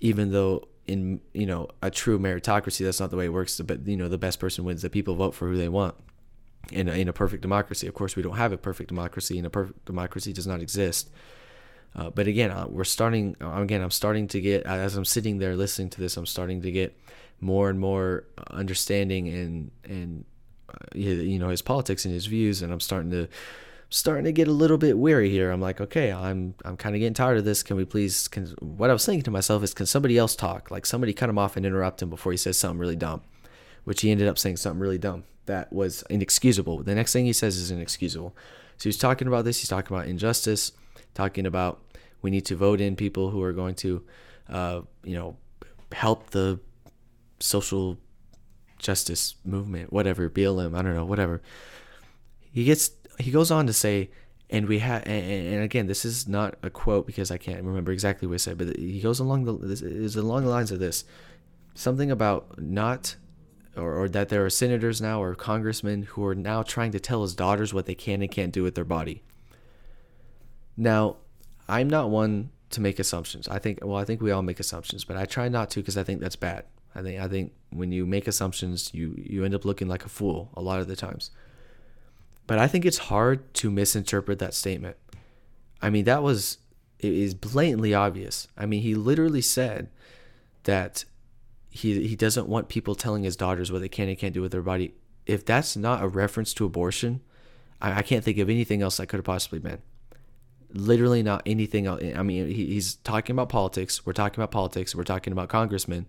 even 0.02 0.34
though 0.34 0.68
in 0.88 1.22
you 1.34 1.46
know 1.46 1.70
a 1.82 1.90
true 1.90 2.20
meritocracy 2.20 2.84
that's 2.84 3.00
not 3.00 3.12
the 3.12 3.18
way 3.18 3.28
it 3.28 3.34
works. 3.34 3.62
But 3.62 3.88
you 3.88 3.96
know 3.96 4.10
the 4.10 4.18
best 4.18 4.42
person 4.42 4.66
wins. 4.66 4.82
The 4.82 4.90
people 4.90 5.16
vote 5.16 5.34
for 5.34 5.48
who 5.48 5.56
they 5.56 5.70
want 5.70 5.96
in 6.72 6.88
a, 6.88 6.94
in 6.94 7.08
a 7.08 7.14
perfect 7.14 7.42
democracy. 7.42 7.88
Of 7.88 7.94
course, 7.94 8.16
we 8.16 8.24
don't 8.24 8.38
have 8.38 8.52
a 8.52 8.58
perfect 8.58 8.90
democracy, 8.90 9.38
and 9.38 9.48
a 9.48 9.50
perfect 9.50 9.86
democracy 9.86 10.34
does 10.34 10.48
not 10.48 10.62
exist. 10.62 11.10
Uh, 11.96 12.10
but 12.10 12.28
again, 12.28 12.52
uh, 12.52 12.68
we're 12.70 12.84
starting. 12.84 13.36
Uh, 13.42 13.62
again, 13.62 13.82
I'm 13.82 13.92
starting 13.92 14.28
to 14.30 14.42
get 14.42 14.64
as 14.64 14.96
I'm 14.96 15.06
sitting 15.06 15.40
there 15.40 15.56
listening 15.56 15.90
to 15.92 16.02
this. 16.02 16.18
I'm 16.18 16.26
starting 16.26 16.62
to 16.62 16.72
get 16.72 16.98
more 17.42 17.70
and 17.70 17.80
more 17.80 18.26
understanding 18.52 19.28
and 19.28 19.72
and 19.84 20.26
uh, 20.70 20.86
you 20.94 21.40
know 21.40 21.50
his 21.50 21.62
politics 21.62 22.06
and 22.06 22.14
his 22.14 22.28
views, 22.28 22.62
and 22.62 22.72
I'm 22.72 22.80
starting 22.80 23.12
to 23.12 23.28
starting 23.90 24.26
to 24.26 24.32
get 24.32 24.48
a 24.48 24.52
little 24.52 24.78
bit 24.78 25.00
weary 25.00 25.32
here. 25.32 25.50
I'm 25.50 25.62
like, 25.62 25.82
okay, 25.82 26.12
I'm 26.12 26.54
I'm 26.64 26.78
kind 26.78 26.96
of 26.96 27.00
getting 27.00 27.16
tired 27.16 27.40
of 27.40 27.46
this. 27.46 27.64
Can 27.64 27.76
we 27.76 27.86
please? 27.86 28.28
Can, 28.28 28.46
what 28.60 28.92
I 28.92 28.94
was 28.94 29.06
thinking 29.06 29.24
to 29.24 29.32
myself 29.32 29.64
is, 29.64 29.74
can 29.74 29.88
somebody 29.88 30.18
else 30.18 30.36
talk? 30.36 30.70
Like 30.70 30.86
somebody 30.86 31.14
cut 31.14 31.30
him 31.30 31.40
off 31.40 31.58
and 31.58 31.66
interrupt 31.66 32.02
him 32.04 32.10
before 32.10 32.32
he 32.32 32.38
says 32.38 32.58
something 32.58 32.80
really 32.80 32.96
dumb, 32.96 33.22
which 33.84 34.02
he 34.02 34.12
ended 34.12 34.28
up 34.28 34.38
saying 34.38 34.58
something 34.58 34.80
really 34.80 35.00
dumb 35.00 35.24
that 35.50 35.74
was 35.74 36.04
inexcusable. 36.12 36.84
The 36.84 36.94
next 36.94 37.12
thing 37.12 37.26
he 37.26 37.34
says 37.34 37.58
is 37.58 37.72
inexcusable. 37.72 38.36
So 38.78 38.84
he's 38.84 38.98
talking 38.98 39.28
about 39.28 39.46
this. 39.46 39.60
He's 39.60 39.68
talking 39.68 39.98
about 39.98 40.08
injustice, 40.08 40.72
talking 41.16 41.46
about 41.46 41.82
we 42.22 42.30
need 42.30 42.46
to 42.46 42.56
vote 42.56 42.80
in 42.80 42.96
people 42.96 43.32
who 43.32 43.42
are 43.42 43.52
going 43.52 43.76
to, 43.76 44.04
uh, 44.48 44.82
you 45.04 45.16
know, 45.16 45.38
help 45.92 46.30
the 46.30 46.60
social 47.40 47.98
justice 48.78 49.36
movement, 49.44 49.92
whatever, 49.92 50.30
BLM, 50.30 50.78
I 50.78 50.84
don't 50.84 50.94
know, 50.96 51.06
whatever. 51.06 51.42
He 52.52 52.64
gets 52.64 52.92
he 53.18 53.32
goes 53.32 53.50
on 53.50 53.66
to 53.68 53.74
say, 53.74 54.12
and 54.52 54.68
we 54.68 54.80
have, 54.80 55.04
and, 55.06 55.54
and, 55.54 55.64
again, 55.64 55.88
this 55.88 56.06
is 56.06 56.28
not 56.28 56.56
a 56.64 56.70
quote 56.70 57.06
because 57.06 57.32
I 57.32 57.38
can't 57.38 57.64
remember 57.64 57.92
exactly 57.92 58.28
what 58.28 58.36
he 58.36 58.40
said, 58.40 58.58
but 58.58 58.78
he 58.78 59.02
goes 59.02 59.20
along 59.20 59.46
the 59.46 59.56
is 59.72 60.16
along 60.16 60.44
the 60.44 60.50
lines 60.50 60.72
of 60.72 60.80
this, 60.80 61.06
something 61.74 62.12
about 62.12 62.62
not 62.62 63.16
or, 63.80 63.96
or 63.96 64.10
that 64.10 64.30
there 64.30 64.46
are 64.46 64.50
senators 64.50 65.02
now 65.02 65.22
or 65.22 65.34
congressmen 65.36 66.04
who 66.04 66.26
are 66.26 66.36
now 66.36 66.62
trying 66.62 66.92
to 66.92 67.00
tell 67.00 67.22
his 67.22 67.34
daughters 67.34 67.74
what 67.74 67.86
they 67.86 67.96
can 67.96 68.22
and 68.22 68.32
can't 68.32 68.54
do 68.54 68.64
with 68.64 68.76
their 68.76 68.86
body. 68.86 69.24
Now, 70.78 71.18
I'm 71.68 71.90
not 71.90 72.10
one 72.10 72.52
to 72.72 72.82
make 72.82 73.00
assumptions. 73.00 73.48
I 73.48 73.60
think 73.60 73.80
well, 73.82 73.98
I 73.98 74.06
think 74.06 74.22
we 74.22 74.32
all 74.32 74.42
make 74.42 74.60
assumptions, 74.60 75.04
but 75.04 75.18
I 75.18 75.26
try 75.26 75.50
not 75.50 75.70
to 75.72 75.80
because 75.80 75.98
I 75.98 76.04
think 76.04 76.20
that's 76.20 76.36
bad. 76.36 76.66
I 76.96 77.02
think 77.02 77.20
I 77.20 77.28
think 77.28 77.54
when 77.72 77.92
you 77.92 78.06
make 78.06 78.28
assumptions, 78.28 78.92
you 78.94 79.16
you 79.18 79.44
end 79.44 79.56
up 79.56 79.66
looking 79.66 79.88
like 79.88 80.06
a 80.06 80.10
fool 80.10 80.50
a 80.56 80.62
lot 80.62 80.80
of 80.80 80.88
the 80.88 80.96
times. 80.96 81.32
But 82.48 82.58
I 82.58 82.68
think 82.68 82.86
it's 82.86 82.98
hard 82.98 83.54
to 83.56 83.70
misinterpret 83.70 84.40
that 84.40 84.54
statement. 84.54 84.98
I 85.82 85.90
mean, 85.90 86.06
that 86.06 86.24
was 86.24 86.58
it 87.00 87.14
is 87.14 87.34
blatantly 87.34 87.94
obvious. 87.94 88.48
I 88.58 88.66
mean, 88.66 88.82
he 88.82 88.96
literally 88.96 89.42
said 89.42 89.90
that 90.64 91.06
he 91.70 92.08
he 92.08 92.16
doesn't 92.16 92.48
want 92.48 92.68
people 92.68 92.96
telling 92.96 93.24
his 93.24 93.36
daughters 93.36 93.72
what 93.72 93.82
they 93.82 93.90
can 93.90 94.10
and 94.10 94.18
can't 94.18 94.34
do 94.34 94.42
with 94.42 94.52
their 94.52 94.62
body. 94.62 94.94
If 95.26 95.46
that's 95.46 95.78
not 95.78 96.04
a 96.04 96.08
reference 96.08 96.54
to 96.56 96.66
abortion, 96.66 97.22
I, 97.82 98.00
I 98.00 98.02
can't 98.02 98.24
think 98.24 98.38
of 98.40 98.50
anything 98.50 98.82
else 98.82 98.98
that 98.98 99.08
could 99.08 99.18
have 99.18 99.26
possibly 99.26 99.60
been. 99.60 99.80
Literally 100.72 101.24
not 101.24 101.44
anything 101.46 101.86
else. 101.88 102.02
I 102.16 102.24
mean, 102.24 102.48
he, 102.48 102.68
he's 102.68 102.96
talking 102.96 103.36
about 103.36 103.50
politics. 103.50 104.06
We're 104.06 104.14
talking 104.14 104.40
about 104.42 104.52
politics. 104.52 104.96
We're 104.96 105.04
talking 105.04 105.34
about 105.34 105.50
congressmen. 105.50 106.08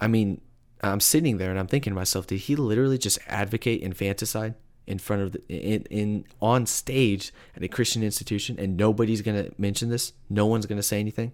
I 0.00 0.08
mean, 0.08 0.40
I'm 0.82 1.00
sitting 1.00 1.38
there 1.38 1.50
and 1.50 1.58
I'm 1.58 1.66
thinking 1.66 1.92
to 1.92 1.94
myself, 1.94 2.26
did 2.26 2.40
he 2.40 2.56
literally 2.56 2.98
just 2.98 3.18
advocate 3.26 3.80
infanticide 3.80 4.54
in 4.86 4.98
front 4.98 5.22
of 5.22 5.32
the 5.32 5.42
in, 5.48 5.82
in 5.90 6.24
on 6.40 6.66
stage 6.66 7.32
at 7.56 7.62
a 7.62 7.68
Christian 7.68 8.02
institution 8.02 8.58
and 8.58 8.76
nobody's 8.76 9.22
gonna 9.22 9.50
mention 9.58 9.88
this? 9.88 10.12
No 10.28 10.46
one's 10.46 10.66
gonna 10.66 10.82
say 10.82 11.00
anything. 11.00 11.32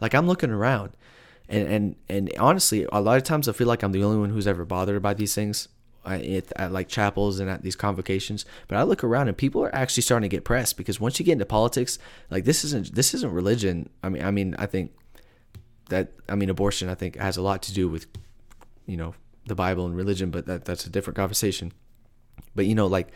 Like 0.00 0.14
I'm 0.14 0.26
looking 0.26 0.50
around 0.50 0.92
and 1.48 1.68
and 1.68 1.96
and 2.08 2.32
honestly, 2.38 2.86
a 2.92 3.00
lot 3.00 3.16
of 3.16 3.24
times 3.24 3.48
I 3.48 3.52
feel 3.52 3.66
like 3.66 3.82
I'm 3.82 3.92
the 3.92 4.04
only 4.04 4.18
one 4.18 4.30
who's 4.30 4.46
ever 4.46 4.64
bothered 4.64 5.02
by 5.02 5.14
these 5.14 5.34
things 5.34 5.68
uh, 6.04 6.10
at, 6.10 6.52
at 6.56 6.72
like 6.72 6.88
chapels 6.88 7.40
and 7.40 7.50
at 7.50 7.62
these 7.62 7.76
convocations. 7.76 8.44
But 8.66 8.78
I 8.78 8.82
look 8.82 9.02
around 9.02 9.28
and 9.28 9.36
people 9.36 9.62
are 9.62 9.74
actually 9.74 10.02
starting 10.02 10.28
to 10.28 10.34
get 10.34 10.44
pressed 10.44 10.76
because 10.76 11.00
once 11.00 11.18
you 11.18 11.24
get 11.24 11.32
into 11.32 11.46
politics, 11.46 11.98
like 12.30 12.44
this 12.44 12.64
isn't 12.64 12.94
this 12.94 13.14
isn't 13.14 13.32
religion. 13.32 13.88
I 14.02 14.08
mean, 14.08 14.24
I 14.24 14.30
mean, 14.30 14.54
I 14.58 14.66
think 14.66 14.92
that 15.88 16.12
I 16.28 16.34
mean 16.34 16.50
abortion. 16.50 16.88
I 16.88 16.94
think 16.94 17.16
has 17.16 17.36
a 17.36 17.42
lot 17.42 17.62
to 17.62 17.74
do 17.74 17.88
with 17.88 18.06
you 18.86 18.96
know 18.96 19.14
the 19.46 19.54
Bible 19.54 19.86
and 19.86 19.96
religion, 19.96 20.30
but 20.30 20.46
that 20.46 20.64
that's 20.64 20.86
a 20.86 20.90
different 20.90 21.16
conversation. 21.16 21.72
But 22.54 22.66
you 22.66 22.74
know, 22.74 22.86
like 22.86 23.08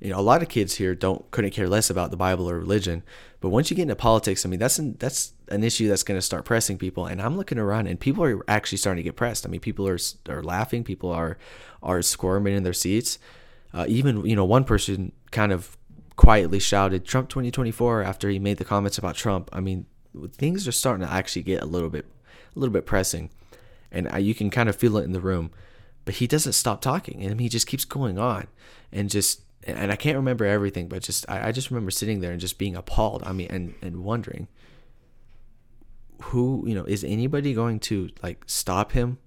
you 0.00 0.10
know, 0.10 0.18
a 0.18 0.22
lot 0.22 0.42
of 0.42 0.48
kids 0.48 0.74
here 0.76 0.94
don't 0.94 1.30
couldn't 1.30 1.50
care 1.50 1.68
less 1.68 1.90
about 1.90 2.10
the 2.10 2.16
Bible 2.16 2.48
or 2.48 2.58
religion. 2.58 3.02
But 3.40 3.50
once 3.50 3.70
you 3.70 3.76
get 3.76 3.82
into 3.82 3.96
politics, 3.96 4.44
I 4.44 4.48
mean, 4.48 4.60
that's 4.60 4.78
an, 4.78 4.96
that's 4.98 5.32
an 5.50 5.64
issue 5.64 5.88
that's 5.88 6.02
going 6.02 6.18
to 6.18 6.22
start 6.22 6.44
pressing 6.44 6.78
people. 6.78 7.06
And 7.06 7.20
I'm 7.20 7.36
looking 7.36 7.58
around, 7.58 7.86
and 7.86 7.98
people 7.98 8.24
are 8.24 8.42
actually 8.48 8.78
starting 8.78 9.02
to 9.02 9.08
get 9.08 9.16
pressed. 9.16 9.46
I 9.46 9.48
mean, 9.48 9.60
people 9.60 9.86
are 9.88 9.98
are 10.28 10.42
laughing, 10.42 10.84
people 10.84 11.10
are 11.10 11.38
are 11.82 12.02
squirming 12.02 12.56
in 12.56 12.62
their 12.62 12.72
seats. 12.72 13.18
Uh, 13.72 13.84
even 13.88 14.24
you 14.24 14.36
know, 14.36 14.44
one 14.44 14.64
person 14.64 15.12
kind 15.30 15.52
of 15.52 15.76
quietly 16.16 16.58
shouted 16.58 17.04
Trump 17.04 17.28
2024 17.28 18.02
after 18.02 18.28
he 18.28 18.38
made 18.38 18.58
the 18.58 18.64
comments 18.64 18.98
about 18.98 19.14
Trump. 19.14 19.48
I 19.52 19.60
mean, 19.60 19.86
things 20.32 20.68
are 20.68 20.72
starting 20.72 21.06
to 21.06 21.12
actually 21.12 21.42
get 21.42 21.62
a 21.62 21.66
little 21.66 21.90
bit 21.90 22.06
a 22.54 22.58
little 22.58 22.72
bit 22.72 22.86
pressing, 22.86 23.30
and 23.90 24.08
I, 24.08 24.18
you 24.18 24.34
can 24.34 24.50
kind 24.50 24.68
of 24.68 24.76
feel 24.76 24.96
it 24.96 25.04
in 25.04 25.12
the 25.12 25.20
room. 25.20 25.50
But 26.04 26.16
he 26.16 26.26
doesn't 26.26 26.54
stop 26.54 26.80
talking, 26.80 27.22
and 27.22 27.40
he 27.40 27.48
just 27.48 27.66
keeps 27.66 27.84
going 27.84 28.18
on, 28.18 28.46
and 28.92 29.10
just 29.10 29.42
and 29.64 29.92
I 29.92 29.96
can't 29.96 30.16
remember 30.16 30.44
everything, 30.44 30.88
but 30.88 31.02
just 31.02 31.28
I, 31.28 31.48
I 31.48 31.52
just 31.52 31.70
remember 31.70 31.90
sitting 31.90 32.20
there 32.20 32.32
and 32.32 32.40
just 32.40 32.58
being 32.58 32.76
appalled. 32.76 33.22
I 33.26 33.32
mean, 33.32 33.48
and 33.50 33.74
and 33.82 34.02
wondering 34.04 34.48
who 36.22 36.64
you 36.66 36.74
know 36.74 36.84
is 36.84 37.04
anybody 37.04 37.54
going 37.54 37.80
to 37.80 38.10
like 38.22 38.44
stop 38.46 38.92
him? 38.92 39.18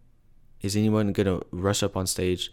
Is 0.62 0.75
anyone 0.75 1.12
gonna 1.12 1.41
rush 1.51 1.84
up 1.84 1.97
on 1.97 2.08
stage? 2.08 2.51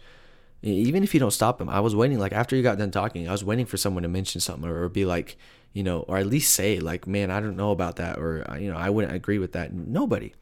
Even 0.63 1.03
if 1.03 1.13
you 1.13 1.19
don't 1.19 1.31
stop 1.31 1.59
him, 1.59 1.69
I 1.69 1.79
was 1.79 1.95
waiting. 1.95 2.19
Like 2.19 2.33
after 2.33 2.55
you 2.55 2.61
got 2.61 2.77
done 2.77 2.91
talking, 2.91 3.27
I 3.27 3.31
was 3.31 3.43
waiting 3.43 3.65
for 3.65 3.77
someone 3.77 4.03
to 4.03 4.09
mention 4.09 4.41
something 4.41 4.69
or, 4.69 4.87
be 4.89 5.05
like, 5.05 5.35
you 5.73 5.81
know, 5.81 6.01
or 6.01 6.17
at 6.17 6.27
least 6.27 6.53
say 6.53 6.79
like, 6.79 7.07
"Man, 7.07 7.31
I 7.31 7.39
don't 7.39 7.57
know 7.57 7.71
about 7.71 7.95
that," 7.95 8.19
or 8.19 8.45
you 8.59 8.71
know, 8.71 8.77
I 8.77 8.89
wouldn't 8.89 9.13
agree 9.13 9.39
with 9.39 9.53
that. 9.53 9.73
Nobody, 9.73 10.33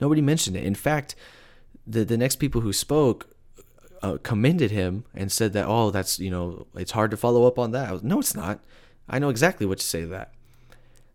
nobody 0.00 0.20
mentioned 0.20 0.56
it. 0.56 0.64
In 0.64 0.74
fact, 0.74 1.14
the 1.86 2.04
the 2.04 2.16
next 2.16 2.36
people 2.36 2.62
who 2.62 2.72
spoke 2.72 3.28
uh, 4.02 4.18
commended 4.22 4.70
him 4.70 5.04
and 5.14 5.30
said 5.30 5.52
that 5.52 5.66
oh 5.68 5.90
that's 5.90 6.18
you 6.18 6.30
know 6.30 6.66
it's 6.74 6.92
hard 6.92 7.10
to 7.10 7.16
follow 7.16 7.46
up 7.46 7.58
on 7.58 7.70
that. 7.72 7.92
Was, 7.92 8.02
no, 8.02 8.18
it's 8.18 8.34
not. 8.34 8.60
I 9.08 9.18
know 9.18 9.28
exactly 9.28 9.66
what 9.66 9.78
to 9.78 9.84
say 9.84 10.02
to 10.02 10.06
that. 10.08 10.32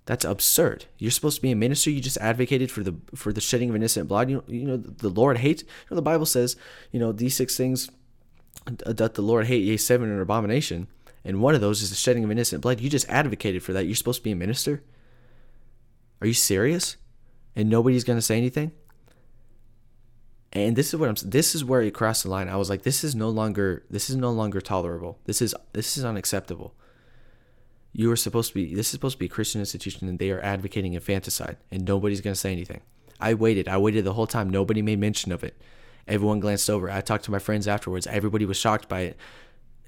That's 0.06 0.24
absurd. 0.24 0.86
You're 0.98 1.12
supposed 1.12 1.38
to 1.38 1.41
be 1.41 1.52
a 1.52 1.56
minister. 1.56 1.89
You 1.89 2.00
just 2.00 2.18
advocated 2.18 2.72
for 2.72 2.84
the 2.84 2.96
for 3.15 3.34
the 3.34 3.41
shedding 3.41 3.70
of 3.70 3.76
innocent 3.76 4.08
blood. 4.08 4.30
You 4.30 4.38
know, 4.38 4.44
you 4.48 4.65
know 4.65 4.78
the 4.78 5.10
Lord 5.10 5.39
hates. 5.39 5.63
You 5.63 5.70
know, 5.91 5.96
the 5.96 6.02
Bible 6.04 6.28
says, 6.28 6.56
you 6.91 7.00
know, 7.00 7.12
these 7.12 7.36
six 7.36 7.58
things 7.58 7.89
that 8.65 9.15
the 9.15 9.22
Lord 9.22 9.48
hate, 9.48 9.63
yea, 9.63 9.78
seven 9.78 10.12
an 10.12 10.22
abomination, 10.22 10.88
and 11.24 11.41
one 11.41 11.56
of 11.56 11.62
those 11.62 11.82
is 11.82 11.89
the 11.89 11.96
shedding 11.96 12.24
of 12.24 12.32
innocent 12.32 12.62
blood. 12.62 12.82
You 12.82 12.89
just 12.89 13.10
advocated 13.10 13.63
for 13.63 13.74
that. 13.74 13.86
You're 13.86 13.96
supposed 13.96 14.20
to 14.20 14.24
be 14.24 14.32
a 14.32 14.36
minister. 14.36 14.84
Are 16.22 16.28
you 16.28 16.34
serious? 16.34 16.98
And 17.56 17.70
nobody's 17.70 18.04
gonna 18.04 18.22
say 18.22 18.38
anything. 18.38 18.74
And 20.54 20.76
this 20.76 20.94
is 20.94 21.00
what 21.00 21.10
I'm. 21.10 21.15
This 21.30 21.56
is 21.56 21.65
where 21.65 21.82
it 21.82 21.96
crossed 21.96 22.24
the 22.24 22.30
line. 22.30 22.48
I 22.48 22.58
was 22.58 22.70
like, 22.70 22.84
this 22.84 23.04
is 23.04 23.15
no 23.15 23.30
longer. 23.30 23.84
This 23.89 24.10
is 24.10 24.15
no 24.15 24.32
longer 24.32 24.62
tolerable. 24.62 25.20
This 25.26 25.41
is 25.41 25.56
this 25.74 25.98
is 25.98 26.06
unacceptable. 26.06 26.76
You 27.97 28.12
are 28.12 28.17
supposed 28.17 28.49
to 28.49 28.55
be. 28.55 28.75
This 28.75 28.88
is 28.88 28.91
supposed 28.91 29.15
to 29.15 29.19
be 29.19 29.27
a 29.27 29.29
Christian 29.29 29.62
institution, 29.62 30.10
and 30.10 30.19
they 30.19 30.29
are 30.29 30.41
advocating 30.41 30.95
infanticide, 30.95 31.55
and 31.71 31.86
nobody's 31.86 32.19
gonna 32.19 32.36
say 32.36 32.51
anything. 32.51 32.81
I 33.21 33.34
waited. 33.36 33.69
I 33.69 33.77
waited 33.77 34.03
the 34.03 34.12
whole 34.12 34.27
time. 34.27 34.49
Nobody 34.49 34.81
made 34.81 34.99
mention 34.99 35.31
of 35.31 35.45
it. 35.45 35.55
Everyone 36.05 36.41
glanced 36.41 36.69
over. 36.69 36.91
I 36.91 36.99
talked 36.99 37.23
to 37.23 37.31
my 37.31 37.39
friends 37.39 37.69
afterwards. 37.69 38.05
Everybody 38.05 38.45
was 38.45 38.58
shocked 38.58 38.89
by 38.89 39.01
it. 39.01 39.17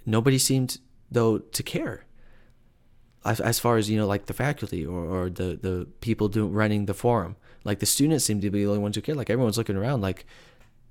Nobody 0.05 0.37
seemed 0.37 0.79
though 1.11 1.39
to 1.39 1.63
care. 1.63 2.05
As, 3.25 3.41
as 3.41 3.59
far 3.59 3.75
as 3.75 3.89
you 3.89 3.97
know, 3.97 4.07
like 4.07 4.27
the 4.27 4.33
faculty 4.33 4.85
or, 4.85 5.03
or 5.03 5.29
the 5.29 5.59
the 5.61 5.87
people 5.99 6.29
doing 6.29 6.53
running 6.53 6.85
the 6.85 6.93
forum, 6.93 7.35
like 7.65 7.79
the 7.79 7.85
students 7.85 8.23
seem 8.23 8.39
to 8.39 8.49
be 8.49 8.63
the 8.63 8.69
only 8.69 8.79
ones 8.79 8.95
who 8.95 9.01
care. 9.01 9.15
Like 9.15 9.29
everyone's 9.29 9.57
looking 9.57 9.75
around, 9.75 9.99
like 9.99 10.25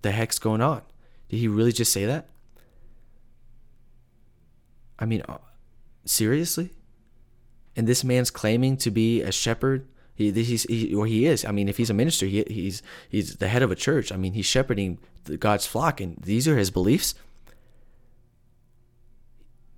the 0.02 0.12
heck's 0.12 0.38
going 0.38 0.60
on? 0.60 0.82
Did 1.30 1.38
he 1.38 1.48
really 1.48 1.72
just 1.72 1.94
say 1.94 2.04
that? 2.04 2.28
I 4.98 5.06
mean, 5.06 5.22
uh, 5.26 5.38
seriously? 6.04 6.72
And 7.76 7.86
this 7.86 8.02
man's 8.02 8.30
claiming 8.30 8.78
to 8.78 8.90
be 8.90 9.20
a 9.20 9.30
shepherd. 9.30 9.86
He, 10.14 10.32
he's, 10.32 10.62
he, 10.62 10.94
or 10.94 11.06
he 11.06 11.26
is. 11.26 11.44
I 11.44 11.52
mean, 11.52 11.68
if 11.68 11.76
he's 11.76 11.90
a 11.90 11.94
minister, 11.94 12.24
he, 12.24 12.42
he's 12.48 12.82
he's 13.10 13.36
the 13.36 13.48
head 13.48 13.62
of 13.62 13.70
a 13.70 13.76
church. 13.76 14.10
I 14.10 14.16
mean, 14.16 14.32
he's 14.32 14.46
shepherding 14.46 14.98
God's 15.38 15.66
flock, 15.66 16.00
and 16.00 16.16
these 16.16 16.48
are 16.48 16.56
his 16.56 16.70
beliefs. 16.70 17.14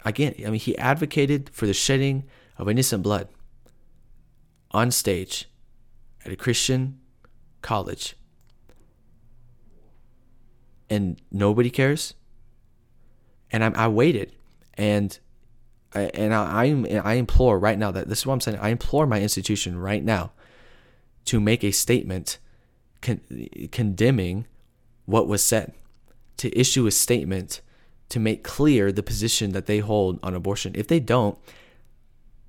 Again, 0.04 0.34
I 0.38 0.50
mean, 0.50 0.60
he 0.60 0.78
advocated 0.78 1.50
for 1.52 1.66
the 1.66 1.74
shedding 1.74 2.22
of 2.56 2.68
innocent 2.68 3.02
blood 3.02 3.28
on 4.70 4.92
stage 4.92 5.48
at 6.24 6.30
a 6.30 6.36
Christian 6.36 7.00
college, 7.60 8.14
and 10.88 11.20
nobody 11.32 11.68
cares. 11.68 12.14
And 13.50 13.64
I, 13.64 13.72
I 13.74 13.88
waited, 13.88 14.36
and 14.74 15.18
and 16.14 16.34
I, 16.34 17.00
I, 17.04 17.14
implore 17.14 17.58
right 17.58 17.78
now 17.78 17.90
that 17.90 18.08
this 18.08 18.20
is 18.20 18.26
what 18.26 18.34
I'm 18.34 18.40
saying. 18.40 18.58
I 18.58 18.70
implore 18.70 19.06
my 19.06 19.20
institution 19.20 19.78
right 19.78 20.02
now 20.02 20.32
to 21.26 21.40
make 21.40 21.62
a 21.62 21.70
statement 21.70 22.38
con- 23.00 23.20
condemning 23.72 24.46
what 25.06 25.28
was 25.28 25.44
said, 25.44 25.72
to 26.38 26.58
issue 26.58 26.86
a 26.86 26.90
statement 26.90 27.60
to 28.08 28.18
make 28.18 28.42
clear 28.42 28.90
the 28.90 29.02
position 29.02 29.52
that 29.52 29.66
they 29.66 29.78
hold 29.78 30.18
on 30.22 30.34
abortion. 30.34 30.72
If 30.74 30.88
they 30.88 31.00
don't, 31.00 31.38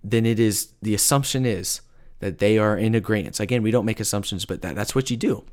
then 0.03 0.25
it 0.25 0.39
is 0.39 0.73
the 0.81 0.95
assumption 0.95 1.45
is 1.45 1.81
that 2.19 2.39
they 2.39 2.57
are 2.57 2.77
in 2.77 2.95
agreement. 2.95 3.39
Again, 3.39 3.63
we 3.63 3.71
don't 3.71 3.85
make 3.85 3.99
assumptions, 3.99 4.45
but 4.45 4.61
that, 4.61 4.75
that's 4.75 4.95
what 4.95 5.09
you 5.09 5.17
do. 5.17 5.43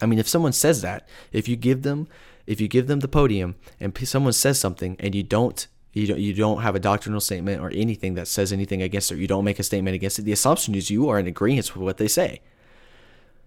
I 0.00 0.06
mean, 0.06 0.18
if 0.18 0.28
someone 0.28 0.52
says 0.52 0.82
that, 0.82 1.08
if 1.32 1.48
you 1.48 1.56
give 1.56 1.82
them 1.82 2.08
if 2.48 2.62
you 2.62 2.66
give 2.66 2.86
them 2.86 3.00
the 3.00 3.08
podium 3.08 3.56
and 3.78 3.96
someone 4.08 4.32
says 4.32 4.58
something 4.58 4.96
and 4.98 5.14
you 5.14 5.22
don't 5.22 5.66
you 5.98 6.06
don't 6.06 6.20
you 6.20 6.34
don't 6.34 6.62
have 6.62 6.74
a 6.74 6.80
doctrinal 6.80 7.20
statement 7.20 7.60
or 7.60 7.70
anything 7.70 8.14
that 8.14 8.28
says 8.28 8.52
anything 8.52 8.82
against 8.82 9.10
it, 9.12 9.18
you 9.18 9.26
don't 9.26 9.44
make 9.44 9.58
a 9.58 9.62
statement 9.62 9.94
against 9.94 10.18
it, 10.18 10.22
the 10.22 10.32
assumption 10.32 10.74
is 10.74 10.90
you 10.90 11.08
are 11.08 11.18
in 11.18 11.26
agreement 11.26 11.74
with 11.74 11.82
what 11.82 11.96
they 11.98 12.08
say. 12.08 12.40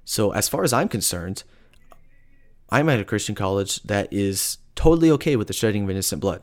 So 0.05 0.31
as 0.31 0.49
far 0.49 0.63
as 0.63 0.73
I'm 0.73 0.89
concerned, 0.89 1.43
I'm 2.69 2.89
at 2.89 2.99
a 2.99 3.05
Christian 3.05 3.35
college 3.35 3.81
that 3.83 4.11
is 4.11 4.57
totally 4.75 5.11
okay 5.11 5.35
with 5.35 5.47
the 5.47 5.53
shedding 5.53 5.83
of 5.83 5.89
innocent 5.89 6.21
blood. 6.21 6.41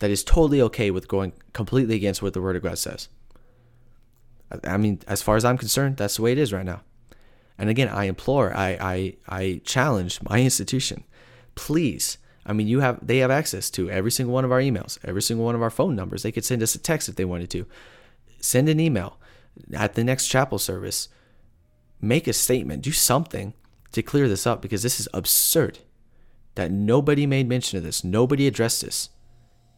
That 0.00 0.10
is 0.10 0.24
totally 0.24 0.60
okay 0.62 0.90
with 0.90 1.08
going 1.08 1.32
completely 1.52 1.94
against 1.94 2.22
what 2.22 2.32
the 2.32 2.42
Word 2.42 2.56
of 2.56 2.62
God 2.62 2.78
says. 2.78 3.08
I 4.64 4.76
mean, 4.76 5.00
as 5.06 5.22
far 5.22 5.36
as 5.36 5.44
I'm 5.44 5.58
concerned, 5.58 5.96
that's 5.96 6.16
the 6.16 6.22
way 6.22 6.32
it 6.32 6.38
is 6.38 6.52
right 6.52 6.64
now. 6.64 6.82
And 7.56 7.70
again, 7.70 7.88
I 7.88 8.04
implore, 8.04 8.54
I, 8.56 8.76
I, 8.80 9.16
I 9.28 9.60
challenge 9.64 10.20
my 10.22 10.40
institution, 10.40 11.04
please. 11.54 12.18
I 12.46 12.52
mean, 12.52 12.66
you 12.66 12.80
have 12.80 13.04
they 13.04 13.18
have 13.18 13.30
access 13.30 13.70
to 13.70 13.90
every 13.90 14.10
single 14.10 14.34
one 14.34 14.44
of 14.44 14.52
our 14.52 14.60
emails, 14.60 14.98
every 15.04 15.22
single 15.22 15.44
one 15.44 15.54
of 15.54 15.62
our 15.62 15.70
phone 15.70 15.96
numbers. 15.96 16.22
They 16.22 16.32
could 16.32 16.44
send 16.44 16.62
us 16.62 16.74
a 16.74 16.78
text 16.78 17.08
if 17.08 17.16
they 17.16 17.24
wanted 17.24 17.50
to. 17.50 17.66
Send 18.40 18.68
an 18.68 18.80
email 18.80 19.18
at 19.72 19.94
the 19.94 20.04
next 20.04 20.28
chapel 20.28 20.58
service. 20.58 21.08
Make 22.00 22.26
a 22.26 22.32
statement, 22.32 22.82
do 22.82 22.92
something 22.92 23.54
to 23.92 24.02
clear 24.02 24.28
this 24.28 24.46
up 24.46 24.60
because 24.60 24.82
this 24.82 25.00
is 25.00 25.08
absurd. 25.14 25.78
That 26.54 26.70
nobody 26.70 27.26
made 27.26 27.48
mention 27.48 27.78
of 27.78 27.84
this, 27.84 28.04
nobody 28.04 28.46
addressed 28.46 28.82
this. 28.82 29.08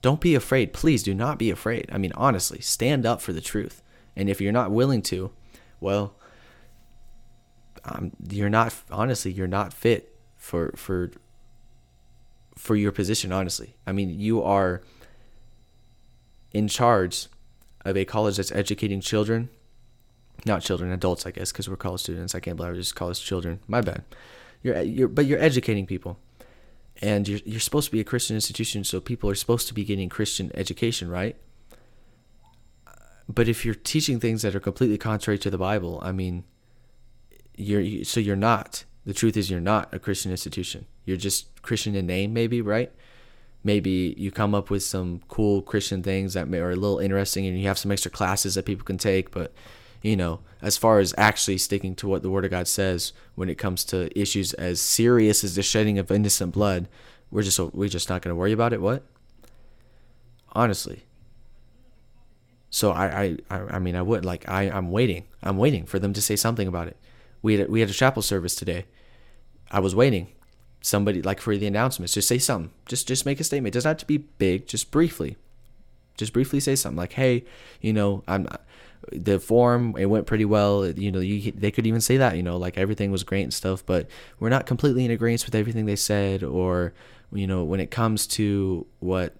Don't 0.02 0.20
be 0.20 0.34
afraid. 0.34 0.72
Please 0.72 1.02
do 1.02 1.14
not 1.14 1.38
be 1.38 1.50
afraid. 1.50 1.88
I 1.90 1.98
mean, 1.98 2.12
honestly, 2.14 2.60
stand 2.60 3.06
up 3.06 3.20
for 3.20 3.32
the 3.32 3.40
truth. 3.40 3.82
And 4.14 4.28
if 4.28 4.40
you're 4.40 4.52
not 4.52 4.70
willing 4.70 5.02
to, 5.02 5.30
well, 5.80 6.16
um, 7.86 8.12
you're 8.28 8.50
not 8.50 8.74
honestly 8.90 9.32
you're 9.32 9.46
not 9.46 9.72
fit 9.72 10.16
for 10.36 10.72
for 10.76 11.12
for 12.56 12.76
your 12.76 12.92
position 12.92 13.32
honestly. 13.32 13.76
I 13.86 13.92
mean 13.92 14.18
you 14.18 14.42
are 14.42 14.82
in 16.52 16.68
charge 16.68 17.26
of 17.84 17.96
a 17.96 18.04
college 18.04 18.36
that's 18.36 18.52
educating 18.52 19.00
children 19.00 19.48
not 20.44 20.62
children 20.62 20.90
adults 20.90 21.26
i 21.26 21.30
guess 21.30 21.52
because 21.52 21.68
we're 21.68 21.76
college 21.76 22.00
students. 22.00 22.34
I 22.34 22.40
can't 22.40 22.56
believe 22.56 22.72
we're 22.72 22.78
just 22.78 22.94
college 22.94 23.22
children. 23.22 23.60
My 23.66 23.80
bad. 23.80 24.04
You're, 24.62 24.76
uh, 24.76 24.82
you're 24.82 25.08
but 25.08 25.26
you're 25.26 25.40
educating 25.40 25.86
people. 25.86 26.18
And 27.02 27.28
you're, 27.28 27.40
you're 27.44 27.60
supposed 27.60 27.86
to 27.86 27.92
be 27.92 28.00
a 28.00 28.04
christian 28.04 28.36
institution 28.36 28.84
so 28.84 29.00
people 29.00 29.28
are 29.28 29.34
supposed 29.34 29.68
to 29.68 29.74
be 29.74 29.84
getting 29.84 30.08
christian 30.08 30.50
education 30.54 31.08
right? 31.08 31.36
But 33.28 33.48
if 33.48 33.64
you're 33.64 33.74
teaching 33.74 34.20
things 34.20 34.42
that 34.42 34.54
are 34.54 34.60
completely 34.60 34.98
contrary 34.98 35.38
to 35.38 35.50
the 35.50 35.58
bible 35.58 36.00
i 36.02 36.12
mean 36.12 36.44
you're 37.56 38.04
so 38.04 38.20
you're 38.20 38.36
not. 38.36 38.84
The 39.06 39.14
truth 39.14 39.36
is 39.36 39.50
you're 39.50 39.60
not 39.60 39.94
a 39.94 40.00
Christian 40.00 40.32
institution. 40.32 40.86
You're 41.04 41.16
just 41.16 41.62
Christian 41.62 41.94
in 41.94 42.06
name, 42.06 42.34
maybe, 42.34 42.60
right? 42.60 42.92
Maybe 43.62 44.14
you 44.18 44.32
come 44.32 44.54
up 44.54 44.68
with 44.68 44.82
some 44.82 45.22
cool 45.28 45.62
Christian 45.62 46.02
things 46.02 46.34
that 46.34 46.52
are 46.52 46.70
a 46.70 46.76
little 46.76 46.98
interesting, 46.98 47.46
and 47.46 47.58
you 47.58 47.68
have 47.68 47.78
some 47.78 47.92
extra 47.92 48.10
classes 48.10 48.56
that 48.56 48.64
people 48.64 48.84
can 48.84 48.98
take. 48.98 49.30
But 49.30 49.52
you 50.02 50.16
know, 50.16 50.40
as 50.60 50.76
far 50.76 50.98
as 50.98 51.14
actually 51.16 51.58
sticking 51.58 51.94
to 51.96 52.08
what 52.08 52.22
the 52.22 52.30
Word 52.30 52.44
of 52.44 52.50
God 52.50 52.66
says 52.66 53.12
when 53.36 53.48
it 53.48 53.58
comes 53.58 53.84
to 53.86 54.16
issues 54.18 54.52
as 54.54 54.80
serious 54.80 55.44
as 55.44 55.54
the 55.54 55.62
shedding 55.62 55.98
of 55.98 56.10
innocent 56.10 56.52
blood, 56.52 56.88
we're 57.30 57.42
just 57.42 57.58
we're 57.58 57.88
just 57.88 58.08
not 58.08 58.22
going 58.22 58.32
to 58.32 58.38
worry 58.38 58.52
about 58.52 58.72
it. 58.72 58.80
What? 58.80 59.04
Honestly. 60.52 61.04
So 62.70 62.90
I, 62.90 63.36
I 63.48 63.56
I 63.56 63.78
mean 63.78 63.94
I 63.94 64.02
would 64.02 64.24
like 64.24 64.48
I 64.48 64.64
I'm 64.64 64.90
waiting 64.90 65.24
I'm 65.42 65.58
waiting 65.58 65.86
for 65.86 66.00
them 66.00 66.12
to 66.12 66.20
say 66.20 66.34
something 66.34 66.66
about 66.66 66.88
it 66.88 66.96
we 67.46 67.58
had 67.58 67.68
we 67.68 67.80
had 67.80 67.88
a 67.88 67.92
chapel 67.92 68.22
service 68.22 68.54
today. 68.54 68.86
I 69.70 69.80
was 69.80 69.94
waiting. 69.94 70.28
Somebody 70.80 71.20
like 71.22 71.40
for 71.40 71.56
the 71.56 71.66
announcements, 71.66 72.14
just 72.14 72.28
say 72.28 72.38
something. 72.38 72.70
Just 72.86 73.08
just 73.08 73.26
make 73.26 73.40
a 73.40 73.44
statement. 73.44 73.74
It 73.74 73.78
doesn't 73.78 73.88
have 73.88 73.98
to 73.98 74.06
be 74.06 74.18
big. 74.18 74.68
Just 74.68 74.90
briefly, 74.90 75.36
just 76.16 76.32
briefly 76.32 76.60
say 76.60 76.76
something 76.76 76.96
like, 76.96 77.14
"Hey, 77.14 77.44
you 77.80 77.92
know, 77.92 78.22
I'm." 78.28 78.46
The 79.12 79.38
form 79.38 79.94
it 79.96 80.06
went 80.06 80.26
pretty 80.26 80.44
well. 80.44 80.86
You 80.88 81.12
know, 81.12 81.20
you, 81.20 81.52
they 81.52 81.70
could 81.70 81.86
even 81.86 82.00
say 82.00 82.16
that. 82.16 82.36
You 82.36 82.42
know, 82.42 82.56
like 82.56 82.76
everything 82.76 83.12
was 83.12 83.22
great 83.22 83.42
and 83.42 83.54
stuff, 83.54 83.84
but 83.86 84.08
we're 84.40 84.48
not 84.48 84.66
completely 84.66 85.04
in 85.04 85.10
agreement 85.12 85.44
with 85.44 85.54
everything 85.54 85.86
they 85.86 85.96
said. 85.96 86.42
Or, 86.42 86.92
you 87.32 87.46
know, 87.46 87.62
when 87.62 87.78
it 87.78 87.90
comes 87.92 88.26
to 88.28 88.86
what 88.98 89.34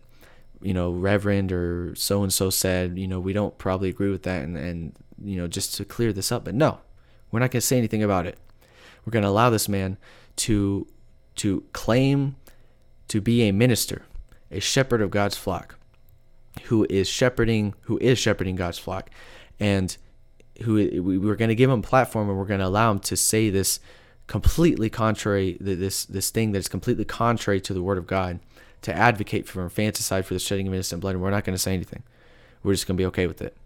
you 0.62 0.74
know, 0.74 0.90
Reverend 0.90 1.52
or 1.52 1.94
so 1.94 2.22
and 2.22 2.32
so 2.32 2.50
said, 2.50 2.98
you 2.98 3.06
know, 3.06 3.20
we 3.20 3.32
don't 3.32 3.56
probably 3.58 3.88
agree 3.88 4.10
with 4.10 4.22
that, 4.24 4.42
and 4.42 4.56
and 4.56 4.92
you 5.22 5.36
know, 5.36 5.46
just 5.46 5.74
to 5.76 5.84
clear 5.84 6.12
this 6.12 6.32
up. 6.32 6.44
But 6.44 6.54
no, 6.54 6.78
we're 7.30 7.40
not 7.40 7.50
going 7.50 7.60
to 7.60 7.66
say 7.66 7.78
anything 7.78 8.02
about 8.02 8.26
it. 8.26 8.38
We're 9.06 9.12
going 9.12 9.22
to 9.22 9.28
allow 9.28 9.50
this 9.50 9.68
man 9.68 9.96
to 10.36 10.86
to 11.36 11.62
claim 11.72 12.36
to 13.08 13.20
be 13.20 13.42
a 13.42 13.52
minister, 13.52 14.02
a 14.50 14.58
shepherd 14.58 15.00
of 15.00 15.10
God's 15.10 15.36
flock, 15.36 15.78
who 16.64 16.86
is 16.90 17.08
shepherding 17.08 17.74
who 17.82 17.98
is 17.98 18.18
shepherding 18.18 18.56
God's 18.56 18.78
flock, 18.78 19.10
and 19.60 19.96
who 20.62 20.74
we're 21.02 21.36
going 21.36 21.50
to 21.50 21.54
give 21.54 21.70
him 21.70 21.80
a 21.80 21.82
platform 21.82 22.28
and 22.28 22.38
we're 22.38 22.46
going 22.46 22.60
to 22.60 22.66
allow 22.66 22.90
him 22.90 22.98
to 22.98 23.16
say 23.16 23.50
this 23.50 23.78
completely 24.26 24.90
contrary 24.90 25.56
this 25.60 26.04
this 26.06 26.30
thing 26.30 26.50
that 26.50 26.58
is 26.58 26.68
completely 26.68 27.04
contrary 27.04 27.60
to 27.60 27.72
the 27.72 27.82
word 27.82 27.98
of 27.98 28.06
God 28.08 28.40
to 28.82 28.92
advocate 28.92 29.46
for 29.46 29.62
infanticide 29.62 30.26
for 30.26 30.34
the 30.34 30.40
shedding 30.40 30.66
of 30.66 30.74
innocent 30.74 31.00
blood 31.00 31.14
and 31.14 31.22
we're 31.22 31.30
not 31.30 31.44
going 31.44 31.54
to 31.54 31.62
say 31.62 31.74
anything. 31.74 32.02
We're 32.62 32.72
just 32.72 32.86
going 32.86 32.96
to 32.96 33.00
be 33.00 33.06
okay 33.06 33.26
with 33.26 33.40
it. 33.42 33.56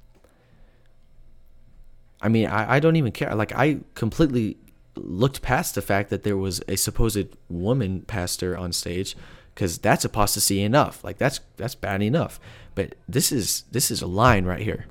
I 2.20 2.29
mean, 2.29 2.46
I, 2.46 2.74
I 2.74 2.81
don't 2.81 2.96
even 2.96 3.12
care. 3.12 3.35
Like, 3.35 3.53
I 3.55 3.79
completely 3.94 4.59
looked 4.96 5.42
past 5.42 5.74
the 5.74 5.83
fact 5.83 6.11
that 6.11 6.22
there 6.22 6.37
was 6.37 6.62
a 6.68 6.76
supposed 6.76 7.37
woman 7.48 8.03
pastor 8.03 8.57
on 8.57 8.72
stage 8.72 9.16
because 9.55 9.79
that's 9.79 10.05
apostasy 10.05 10.62
enough. 10.62 11.05
Like, 11.05 11.18
that's 11.18 11.40
that's 11.57 11.74
bad 11.74 12.03
enough. 12.03 12.40
But 12.74 12.94
this 13.09 13.33
is 13.33 13.64
this 13.70 13.90
is 13.90 14.03
a 14.03 14.07
line 14.07 14.44
right 14.44 14.62
here. 14.62 14.87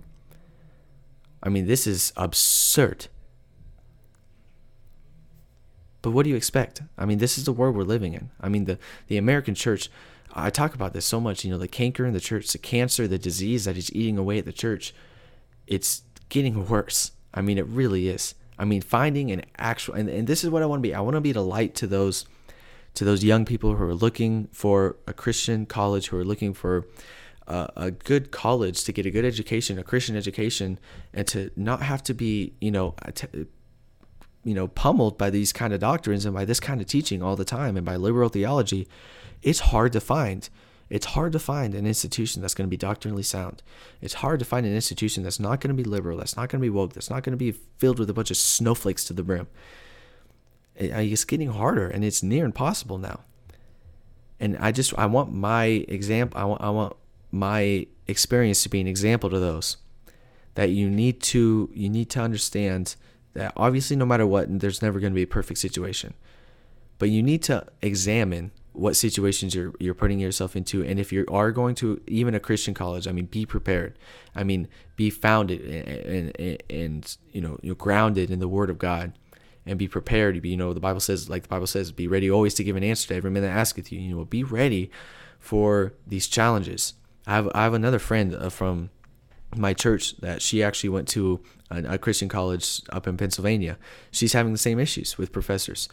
I 1.42 1.50
mean, 1.50 1.68
this 1.68 1.88
is 1.88 2.12
absurd. 2.18 3.08
But 6.02 6.12
what 6.12 6.24
do 6.24 6.30
you 6.30 6.36
expect? 6.36 6.82
I 6.98 7.06
mean, 7.06 7.18
this 7.18 7.38
is 7.38 7.46
the 7.46 7.54
world 7.54 7.76
we're 7.76 7.84
living 7.84 8.14
in. 8.14 8.30
I 8.40 8.50
mean, 8.50 8.66
the 8.66 8.78
the 9.08 9.18
American 9.18 9.56
church. 9.56 9.90
I 10.34 10.52
talk 10.52 10.76
about 10.76 10.94
this 10.94 11.06
so 11.06 11.20
much. 11.20 11.44
You 11.44 11.52
know, 11.52 11.58
the 11.58 11.68
canker 11.68 12.06
in 12.06 12.14
the 12.14 12.20
church, 12.20 12.52
the 12.52 12.60
cancer, 12.60 13.08
the 13.08 13.18
disease 13.18 13.66
that 13.66 13.78
is 13.78 13.94
eating 13.96 14.18
away 14.18 14.38
at 14.38 14.46
the 14.46 14.54
church. 14.54 14.94
It's 15.66 16.04
getting 16.30 16.68
worse. 16.68 17.12
I 17.34 17.42
mean, 17.42 17.58
it 17.58 17.66
really 17.66 18.08
is. 18.10 18.36
I 18.60 18.65
mean, 18.65 18.82
finding 18.82 19.32
an 19.32 19.43
actual 19.58 19.95
and, 19.95 20.10
and 20.10 20.28
this 20.28 20.43
is 20.43 20.50
what 20.50 20.62
I 20.62 20.65
want 20.65 20.84
to 20.84 20.88
be. 20.88 20.93
I 20.93 21.00
want 21.00 21.15
to 21.15 21.22
be 21.22 21.32
the 21.32 21.43
light 21.43 21.74
to 21.76 21.88
those 21.88 22.26
to 22.95 23.06
those 23.06 23.24
young 23.24 23.45
people 23.45 23.76
who 23.76 23.84
are 23.84 23.95
looking 23.95 24.50
for 24.52 24.98
a 25.08 25.13
Christian 25.13 25.65
college, 25.65 26.08
who 26.08 26.17
are 26.17 26.26
looking 26.26 26.54
for 26.54 26.86
a, 27.48 27.69
a 27.78 27.91
good 27.91 28.32
college 28.32 28.84
to 28.84 28.91
get 28.91 29.06
a 29.06 29.12
good 29.12 29.26
education, 29.26 29.80
a 29.80 29.84
Christian 29.84 30.15
education, 30.15 30.80
and 31.13 31.28
to 31.28 31.52
not 31.56 31.82
have 31.82 32.04
to 32.04 32.13
be, 32.13 32.54
you 32.60 32.72
know, 32.72 32.95
you 34.43 34.54
know, 34.54 34.67
pummeled 34.67 35.17
by 35.17 35.30
these 35.30 35.54
kind 35.54 35.74
of 35.74 35.80
doctrines 35.80 36.26
and 36.26 36.34
by 36.34 36.45
this 36.45 36.60
kind 36.60 36.82
of 36.82 36.88
teaching 36.88 37.24
all 37.24 37.36
the 37.36 37.45
time 37.45 37.78
and 37.78 37.86
by 37.86 37.95
liberal 37.95 38.30
theology. 38.30 38.88
It's 39.41 39.60
hard 39.60 39.93
to 39.93 40.02
find. 40.02 40.50
It's 40.89 41.08
hard 41.08 41.34
to 41.34 41.39
find 41.39 41.75
an 41.75 41.86
institution 41.86 42.41
that's 42.41 42.56
going 42.56 42.67
to 42.67 42.69
be 42.69 42.78
doctrinally 42.78 43.23
sound. 43.23 43.62
It's 44.02 44.15
hard 44.15 44.39
to 44.39 44.45
find 44.45 44.65
an 44.65 44.73
institution 44.73 45.23
that's 45.23 45.39
not 45.39 45.62
going 45.62 45.75
to 45.75 45.82
be 45.82 45.88
liberal, 45.88 46.17
that's 46.17 46.36
not 46.36 46.49
going 46.49 46.60
to 46.60 46.65
be 46.65 46.69
woke, 46.69 46.93
that's 46.93 47.10
not 47.10 47.23
going 47.23 47.34
to 47.34 47.38
be 47.38 47.52
filled 47.52 47.99
with 47.99 48.10
a 48.10 48.13
bunch 48.13 48.32
of 48.32 48.38
snowflakes 48.38 49.04
to 49.06 49.13
the 49.13 49.23
brim. 49.23 49.47
Uh, 50.80 50.97
it's 50.97 51.25
getting 51.25 51.49
harder 51.49 51.88
and 51.88 52.04
it's 52.04 52.23
near 52.23 52.45
impossible 52.45 52.97
now. 52.97 53.21
And 54.39 54.58
I 54.58 54.71
just 54.71 54.97
I 54.97 55.06
want 55.06 55.34
my 55.34 55.65
example 55.65 56.39
I 56.39 56.45
want 56.45 56.62
I 56.62 56.69
want 56.69 56.95
my 57.32 57.86
experience 58.08 58.63
to 58.63 58.69
be 58.69 58.82
an 58.82 58.88
example 58.88 59.30
to 59.30 59.39
those 59.39 59.78
that 60.56 60.69
you 60.69 60.89
need 60.89 61.21
to 61.21 61.69
you 61.73 61.89
need 61.89 62.10
to 62.12 62.21
understand 62.21 62.95
that 63.34 63.54
obviously 63.56 63.95
no 63.95 64.06
matter 64.06 64.25
what 64.25 64.60
there's 64.60 64.82
never 64.82 64.99
going 64.99 65.12
to 65.12 65.15
be 65.15 65.23
a 65.23 65.28
perfect 65.28 65.60
situation 65.60 66.13
but 66.97 67.10
you 67.10 67.21
need 67.21 67.43
to 67.43 67.65
examine 67.82 68.52
what 68.80 68.96
situations 68.96 69.54
you're 69.54 69.74
you're 69.80 69.94
putting 69.94 70.20
yourself 70.20 70.56
into. 70.56 70.84
And 70.84 71.00
if 71.00 71.12
you 71.12 71.26
are 71.30 71.52
going 71.52 71.76
to 71.76 72.02
even 72.08 72.34
a 72.34 72.39
christian 72.39 72.74
college 72.74 73.08
i 73.08 73.12
mean 73.12 73.26
be 73.26 73.46
prepared. 73.46 74.00
I 74.34 74.44
mean 74.44 74.68
be 74.96 75.10
founded 75.10 75.62
and 75.62 76.39
and, 76.39 76.63
and 76.70 77.18
you 77.32 77.42
know 77.42 77.60
you're 77.62 77.76
grounded 77.76 78.32
in 78.32 78.39
the 78.39 78.48
word 78.48 78.70
of 78.70 78.80
god 78.80 79.13
and 79.65 79.78
be 79.78 79.88
prepared. 79.88 80.44
You 80.46 80.58
know 80.58 80.74
the 80.74 80.80
bible 80.80 81.02
says 81.02 81.30
like 81.30 81.44
the 81.44 81.50
bible 81.50 81.68
says 81.68 81.92
be 81.92 82.08
ready 82.08 82.32
always 82.32 82.54
to 82.56 82.63
give 82.63 82.76
an 82.76 82.84
answer 82.84 83.10
to 83.10 83.15
every 83.15 83.32
man 83.32 83.44
that 83.44 83.50
asketh 83.50 83.92
you. 83.92 84.00
You 84.00 84.15
know 84.15 84.26
be 84.26 84.44
ready 84.44 84.89
for 85.39 85.94
these 86.08 86.28
challenges. 86.28 86.94
I 87.28 87.36
have 87.36 87.50
i 87.54 87.63
have 87.63 87.74
another 87.74 88.00
friend 88.00 88.34
uh, 88.34 88.50
from 88.50 88.92
my 89.56 89.74
church 89.74 90.15
that 90.18 90.42
she 90.42 90.63
actually 90.63 90.89
went 90.89 91.08
to 91.10 91.42
a, 91.70 91.96
a 91.96 91.98
christian 91.98 92.30
college 92.30 92.82
up 92.92 93.08
in 93.08 93.18
pennsylvania. 93.18 93.78
She's 94.12 94.34
having 94.34 94.54
the 94.54 94.60
same 94.60 94.80
issues 94.80 95.18
with 95.18 95.34
professors 95.34 95.89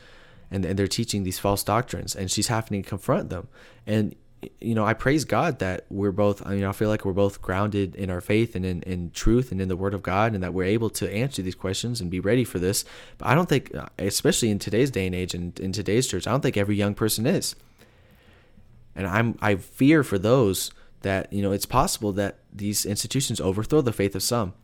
and, 0.50 0.64
and 0.64 0.78
they're 0.78 0.86
teaching 0.86 1.24
these 1.24 1.38
false 1.38 1.62
doctrines 1.62 2.14
and 2.14 2.30
she's 2.30 2.48
having 2.48 2.82
to 2.82 2.88
confront 2.88 3.30
them. 3.30 3.48
And 3.86 4.14
you 4.60 4.74
know 4.74 4.84
i 4.84 4.92
praise 4.92 5.24
god 5.24 5.58
that 5.58 5.86
we're 5.90 6.12
both 6.12 6.46
you 6.50 6.60
know 6.60 6.68
i 6.68 6.72
feel 6.72 6.88
like 6.88 7.04
we're 7.04 7.12
both 7.12 7.40
grounded 7.40 7.94
in 7.96 8.10
our 8.10 8.20
faith 8.20 8.54
and 8.54 8.64
in, 8.64 8.82
in 8.82 9.10
truth 9.10 9.50
and 9.50 9.60
in 9.60 9.68
the 9.68 9.76
word 9.76 9.94
of 9.94 10.02
god 10.02 10.34
and 10.34 10.42
that 10.42 10.52
we're 10.52 10.64
able 10.64 10.90
to 10.90 11.10
answer 11.12 11.42
these 11.42 11.54
questions 11.54 12.00
and 12.00 12.10
be 12.10 12.20
ready 12.20 12.44
for 12.44 12.58
this. 12.58 12.84
But 13.18 13.28
i 13.28 13.34
don't 13.34 13.48
think 13.48 13.72
especially 13.98 14.50
in 14.50 14.58
today's 14.58 14.90
day 14.90 15.06
and 15.06 15.14
age 15.14 15.34
and 15.34 15.58
in 15.58 15.72
today's 15.72 16.06
church 16.06 16.26
i 16.26 16.30
don't 16.30 16.42
think 16.42 16.56
every 16.56 16.76
young 16.76 16.94
person 16.94 17.26
is. 17.26 17.56
And 18.94 19.06
i'm 19.06 19.38
i 19.40 19.56
fear 19.56 20.02
for 20.02 20.18
those 20.18 20.70
that 21.02 21.32
you 21.32 21.42
know 21.42 21.52
it's 21.52 21.66
possible 21.66 22.12
that 22.12 22.38
these 22.52 22.84
institutions 22.84 23.40
overthrow 23.40 23.80
the 23.80 23.92
faith 23.92 24.14
of 24.14 24.22
some. 24.22 24.54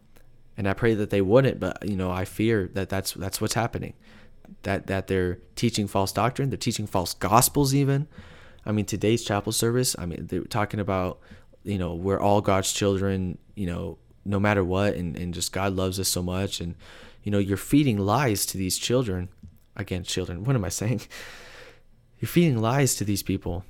And 0.56 0.68
i 0.68 0.74
pray 0.74 0.94
that 0.94 1.10
they 1.10 1.22
wouldn't 1.22 1.58
but 1.58 1.88
you 1.88 1.96
know 1.96 2.10
i 2.10 2.24
fear 2.24 2.68
that 2.74 2.88
that's 2.88 3.12
that's 3.14 3.40
what's 3.40 3.54
happening 3.54 3.94
that 4.62 4.86
that 4.86 5.06
they're 5.06 5.38
teaching 5.56 5.86
false 5.86 6.12
doctrine, 6.12 6.50
they're 6.50 6.56
teaching 6.56 6.86
false 6.86 7.14
gospels 7.14 7.74
even. 7.74 8.06
I 8.64 8.72
mean, 8.72 8.84
today's 8.84 9.24
chapel 9.24 9.52
service, 9.52 9.96
I 9.98 10.06
mean, 10.06 10.26
they're 10.28 10.42
talking 10.44 10.80
about, 10.80 11.18
you 11.64 11.78
know, 11.78 11.94
we're 11.94 12.20
all 12.20 12.40
God's 12.40 12.72
children, 12.72 13.38
you 13.54 13.66
know, 13.66 13.98
no 14.24 14.38
matter 14.38 14.62
what, 14.62 14.94
and, 14.94 15.16
and 15.16 15.34
just 15.34 15.52
God 15.52 15.74
loves 15.74 15.98
us 15.98 16.08
so 16.08 16.22
much. 16.22 16.60
And, 16.60 16.76
you 17.24 17.32
know, 17.32 17.38
you're 17.38 17.56
feeding 17.56 17.98
lies 17.98 18.46
to 18.46 18.56
these 18.56 18.78
children. 18.78 19.28
Again, 19.74 20.04
children, 20.04 20.44
what 20.44 20.54
am 20.54 20.64
I 20.64 20.68
saying? 20.68 21.02
You're 22.20 22.28
feeding 22.28 22.60
lies 22.60 22.94
to 22.96 23.04
these 23.04 23.24
people, 23.24 23.64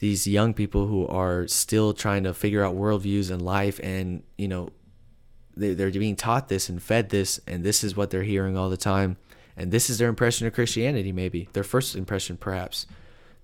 these 0.00 0.26
young 0.26 0.52
people 0.52 0.86
who 0.86 1.06
are 1.06 1.48
still 1.48 1.94
trying 1.94 2.24
to 2.24 2.34
figure 2.34 2.62
out 2.62 2.76
worldviews 2.76 3.30
and 3.30 3.40
life. 3.40 3.80
And, 3.82 4.22
you 4.36 4.48
know, 4.48 4.68
they, 5.56 5.72
they're 5.72 5.90
being 5.90 6.16
taught 6.16 6.48
this 6.48 6.68
and 6.68 6.82
fed 6.82 7.08
this, 7.08 7.40
and 7.46 7.64
this 7.64 7.82
is 7.82 7.96
what 7.96 8.10
they're 8.10 8.22
hearing 8.22 8.58
all 8.58 8.68
the 8.68 8.76
time 8.76 9.16
and 9.56 9.70
this 9.70 9.88
is 9.88 9.98
their 9.98 10.08
impression 10.08 10.46
of 10.46 10.52
Christianity, 10.52 11.12
maybe 11.12 11.48
their 11.52 11.64
first 11.64 11.94
impression, 11.94 12.36
perhaps. 12.36 12.86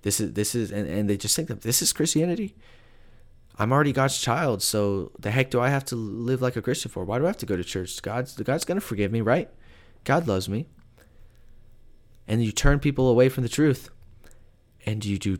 This 0.01 0.19
is 0.19 0.33
this 0.33 0.55
is, 0.55 0.71
and, 0.71 0.87
and 0.87 1.09
they 1.09 1.17
just 1.17 1.35
think 1.35 1.47
that 1.47 1.61
this 1.61 1.81
is 1.81 1.93
Christianity. 1.93 2.55
I'm 3.57 3.71
already 3.71 3.93
God's 3.93 4.19
child, 4.19 4.61
so 4.61 5.11
the 5.19 5.31
heck 5.31 5.51
do 5.51 5.59
I 5.59 5.69
have 5.69 5.85
to 5.85 5.95
live 5.95 6.41
like 6.41 6.55
a 6.55 6.61
Christian 6.61 6.89
for? 6.89 7.03
Why 7.05 7.19
do 7.19 7.25
I 7.25 7.27
have 7.27 7.37
to 7.37 7.45
go 7.45 7.55
to 7.55 7.63
church? 7.63 8.01
God's 8.01 8.35
God's 8.35 8.65
gonna 8.65 8.81
forgive 8.81 9.11
me, 9.11 9.21
right? 9.21 9.49
God 10.03 10.27
loves 10.27 10.49
me. 10.49 10.67
And 12.27 12.43
you 12.43 12.51
turn 12.51 12.79
people 12.79 13.09
away 13.09 13.29
from 13.29 13.43
the 13.43 13.49
truth, 13.49 13.89
and 14.85 15.03
you 15.05 15.17
do 15.17 15.37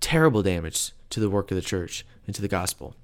terrible 0.00 0.42
damage 0.42 0.92
to 1.10 1.20
the 1.20 1.30
work 1.30 1.50
of 1.50 1.54
the 1.56 1.62
church 1.62 2.04
and 2.26 2.34
to 2.34 2.42
the 2.42 2.48
gospel. 2.48 2.94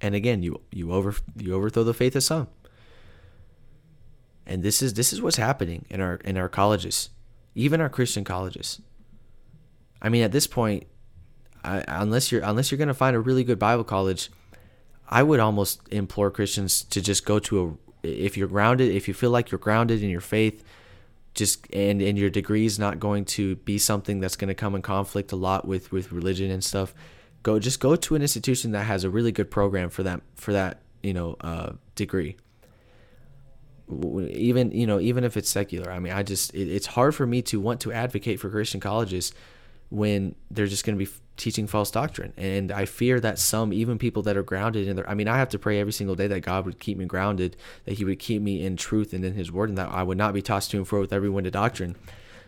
And 0.00 0.14
again, 0.14 0.42
you 0.42 0.60
you 0.70 0.92
over 0.92 1.14
you 1.36 1.54
overthrow 1.54 1.84
the 1.84 1.94
faith 1.94 2.14
of 2.14 2.22
some 2.22 2.48
and 4.46 4.62
this 4.62 4.82
is 4.82 4.94
this 4.94 5.12
is 5.12 5.22
what's 5.22 5.36
happening 5.36 5.84
in 5.90 6.00
our 6.00 6.16
in 6.16 6.36
our 6.36 6.48
colleges, 6.48 7.10
even 7.54 7.80
our 7.80 7.88
Christian 7.88 8.24
colleges. 8.24 8.80
I 10.02 10.08
mean, 10.08 10.22
at 10.22 10.32
this 10.32 10.46
point, 10.46 10.86
I, 11.62 11.84
unless 11.86 12.32
you're 12.32 12.42
unless 12.42 12.70
you're 12.70 12.78
going 12.78 12.88
to 12.88 12.94
find 12.94 13.14
a 13.14 13.20
really 13.20 13.44
good 13.44 13.58
Bible 13.58 13.84
college, 13.84 14.30
I 15.08 15.22
would 15.22 15.40
almost 15.40 15.80
implore 15.90 16.30
Christians 16.30 16.82
to 16.84 17.00
just 17.00 17.24
go 17.24 17.38
to 17.40 17.60
a 17.62 17.90
if 18.02 18.36
you're 18.36 18.48
grounded, 18.48 18.94
if 18.94 19.08
you 19.08 19.14
feel 19.14 19.30
like 19.30 19.50
you're 19.50 19.58
grounded 19.58 20.02
in 20.02 20.10
your 20.10 20.20
faith, 20.20 20.64
just 21.34 21.66
and 21.72 22.00
and 22.00 22.18
your 22.18 22.30
degree 22.30 22.64
is 22.64 22.78
not 22.78 22.98
going 22.98 23.24
to 23.26 23.56
be 23.56 23.78
something 23.78 24.20
that's 24.20 24.36
going 24.36 24.48
to 24.48 24.54
come 24.54 24.74
in 24.74 24.82
conflict 24.82 25.32
a 25.32 25.36
lot 25.36 25.66
with 25.66 25.92
with 25.92 26.12
religion 26.12 26.50
and 26.50 26.64
stuff. 26.64 26.94
Go 27.42 27.58
just 27.58 27.80
go 27.80 27.96
to 27.96 28.14
an 28.14 28.22
institution 28.22 28.72
that 28.72 28.84
has 28.84 29.04
a 29.04 29.10
really 29.10 29.32
good 29.32 29.50
program 29.50 29.90
for 29.90 30.02
that 30.02 30.22
for 30.34 30.52
that 30.52 30.80
you 31.02 31.12
know 31.12 31.36
uh, 31.40 31.72
degree 31.94 32.36
even 34.30 34.70
you 34.70 34.86
know 34.86 35.00
even 35.00 35.24
if 35.24 35.36
it's 35.36 35.50
secular 35.50 35.90
i 35.90 35.98
mean 35.98 36.12
i 36.12 36.22
just 36.22 36.54
it, 36.54 36.68
it's 36.68 36.86
hard 36.86 37.14
for 37.14 37.26
me 37.26 37.42
to 37.42 37.60
want 37.60 37.80
to 37.80 37.92
advocate 37.92 38.38
for 38.40 38.50
christian 38.50 38.80
colleges 38.80 39.32
when 39.90 40.34
they're 40.50 40.66
just 40.66 40.84
going 40.84 40.96
to 40.96 41.04
be 41.04 41.10
teaching 41.36 41.66
false 41.66 41.90
doctrine. 41.90 42.32
And 42.36 42.70
i 42.70 42.84
fear 42.84 43.18
that 43.20 43.38
some 43.38 43.72
even 43.72 43.98
people 43.98 44.22
that 44.24 44.36
are 44.36 44.42
grounded 44.42 44.86
in 44.86 44.96
their 44.96 45.08
i 45.08 45.14
mean 45.14 45.28
i 45.28 45.38
have 45.38 45.48
to 45.50 45.58
pray 45.58 45.80
every 45.80 45.92
single 45.92 46.14
day 46.14 46.26
that 46.26 46.40
god 46.40 46.64
would 46.66 46.78
keep 46.78 46.96
me 46.98 47.06
grounded 47.06 47.56
that 47.84 47.94
he 47.94 48.04
would 48.04 48.18
keep 48.18 48.42
me 48.42 48.64
in 48.64 48.76
truth 48.76 49.12
and 49.12 49.24
in 49.24 49.34
his 49.34 49.50
word 49.50 49.68
and 49.68 49.78
that 49.78 49.88
i 49.88 50.02
would 50.02 50.18
not 50.18 50.34
be 50.34 50.42
tossed 50.42 50.70
to 50.70 50.76
and 50.76 50.86
fro 50.86 51.00
with 51.00 51.12
every 51.12 51.28
wind 51.28 51.46
of 51.46 51.52
doctrine 51.52 51.96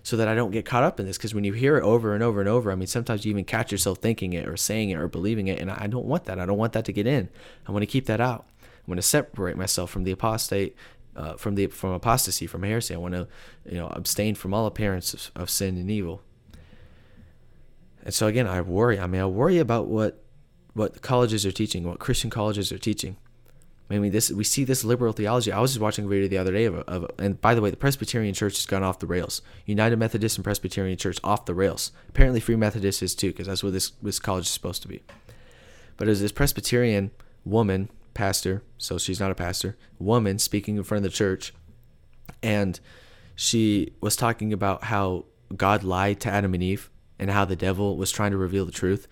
so 0.03 0.17
that 0.17 0.29
i 0.29 0.35
don't 0.35 0.51
get 0.51 0.65
caught 0.65 0.83
up 0.83 1.01
in 1.01 1.07
this. 1.07 1.17
Because 1.17 1.35
when 1.35 1.45
you 1.45 1.53
hear 1.53 1.77
it 1.79 1.83
over 1.83 2.15
and 2.15 2.23
over 2.23 2.41
and 2.41 2.49
over 2.49 2.71
i 2.71 2.75
mean 2.75 2.87
sometimes 2.87 3.25
you 3.25 3.31
even 3.31 3.45
catch 3.45 3.73
yourself 3.73 3.99
thinking 3.99 4.35
it 4.35 4.47
or 4.47 4.57
saying 4.57 4.91
it 4.91 4.99
or 4.99 5.09
believing 5.09 5.49
it 5.49 5.59
and 5.59 5.71
i 5.71 5.87
don't 5.87 6.07
want 6.07 6.25
that. 6.25 6.39
I 6.39 6.47
don't 6.47 6.59
want 6.59 6.75
that 6.75 6.85
to 6.85 6.93
get 6.93 7.07
in. 7.07 7.29
I 7.67 7.73
want 7.73 7.83
to 7.83 7.87
keep 7.87 8.07
that 8.07 8.21
out. 8.21 8.47
I 8.63 8.91
want 8.91 8.99
to 8.99 9.07
separate 9.07 9.57
myself 9.57 9.91
from 9.91 10.05
the 10.05 10.11
apostate 10.11 10.77
uh, 11.17 11.35
from 11.35 11.55
the 11.55 11.67
from 11.67 11.91
apostasy, 11.91 12.47
from 12.47 12.63
heresy. 12.63 12.95
I 12.95 12.99
want 12.99 13.15
to, 13.15 13.29
you 13.65 13.77
know, 13.77 13.89
abstain 13.89 14.35
from 14.35 14.55
all 14.55 14.67
appearance 14.67 15.15
of, 15.15 15.31
of, 15.35 15.51
sin 15.51 15.77
and 15.77 15.91
evil. 15.91 16.23
And 18.05 18.13
so 18.15 18.27
again, 18.27 18.47
I 18.47 18.61
worry. 18.61 18.99
I 18.99 19.07
mean, 19.07 19.21
I 19.21 19.27
worry 19.27 19.59
about 19.59 19.87
what 19.87 20.23
what 20.75 21.03
colleges 21.03 21.45
are 21.45 21.53
teaching, 21.53 21.85
what 21.85 21.99
Christian 21.99 22.31
colleges 22.31 22.73
are 22.73 22.79
teaching. 22.79 23.17
I 23.91 23.99
mean, 23.99 24.13
this 24.13 24.31
we 24.31 24.45
see 24.45 24.65
this 24.65 24.85
liberal 24.85 25.13
theology. 25.13 25.53
I 25.53 25.61
was 25.61 25.73
just 25.73 25.81
watching 25.81 26.07
a 26.07 26.09
video 26.09 26.29
the 26.29 26.39
other 26.39 26.53
day 26.53 26.65
of, 26.65 26.77
of 26.77 27.11
and 27.19 27.39
by 27.41 27.55
the 27.55 27.61
way, 27.61 27.71
the 27.71 27.77
Presbyterian 27.77 28.33
Church 28.33 28.57
has 28.57 28.67
gone 28.67 28.83
off 28.83 28.99
the 28.99 29.07
rails. 29.07 29.43
United 29.67 29.99
Methodist 29.99 30.39
and 30.39 30.45
Presbyterian 30.45 30.97
Church 30.97 31.19
off 31.23 31.45
the 31.45 31.55
rails. 31.55 31.93
Apparently, 32.09 32.41
Free 32.41 32.57
Methodist 32.57 33.03
is 33.03 33.15
too, 33.15 33.29
because 33.29 33.47
that's 33.47 33.63
what 33.63 33.75
this 33.75 33.91
this 34.03 34.19
college 34.19 34.45
is 34.45 34.51
supposed 34.51 34.81
to 34.83 34.89
be. 34.89 35.03
But 35.99 36.09
as 36.09 36.23
this 36.23 36.33
Presbyterian 36.33 37.11
woman 37.45 37.91
pastor, 38.15 38.63
so 38.79 38.99
she's 38.99 39.21
not 39.21 39.31
a 39.31 39.35
pastor, 39.35 39.77
woman 39.99 40.39
speaking 40.39 40.77
in 40.77 40.85
front 40.85 41.05
of 41.05 41.11
the 41.11 41.17
church, 41.17 41.55
and 42.43 42.79
she 43.35 43.93
was 44.01 44.17
talking 44.17 44.53
about 44.53 44.85
how 44.85 45.25
God 45.57 45.85
lied 45.85 46.21
to 46.21 46.31
Adam 46.31 46.55
and 46.55 46.63
Eve 46.63 46.91
and 47.19 47.31
how 47.31 47.45
the 47.45 47.57
devil 47.57 47.97
was 47.97 48.11
trying 48.11 48.33
to 48.33 48.37
reveal 48.37 48.65
the 48.65 48.73
truth. 48.73 49.07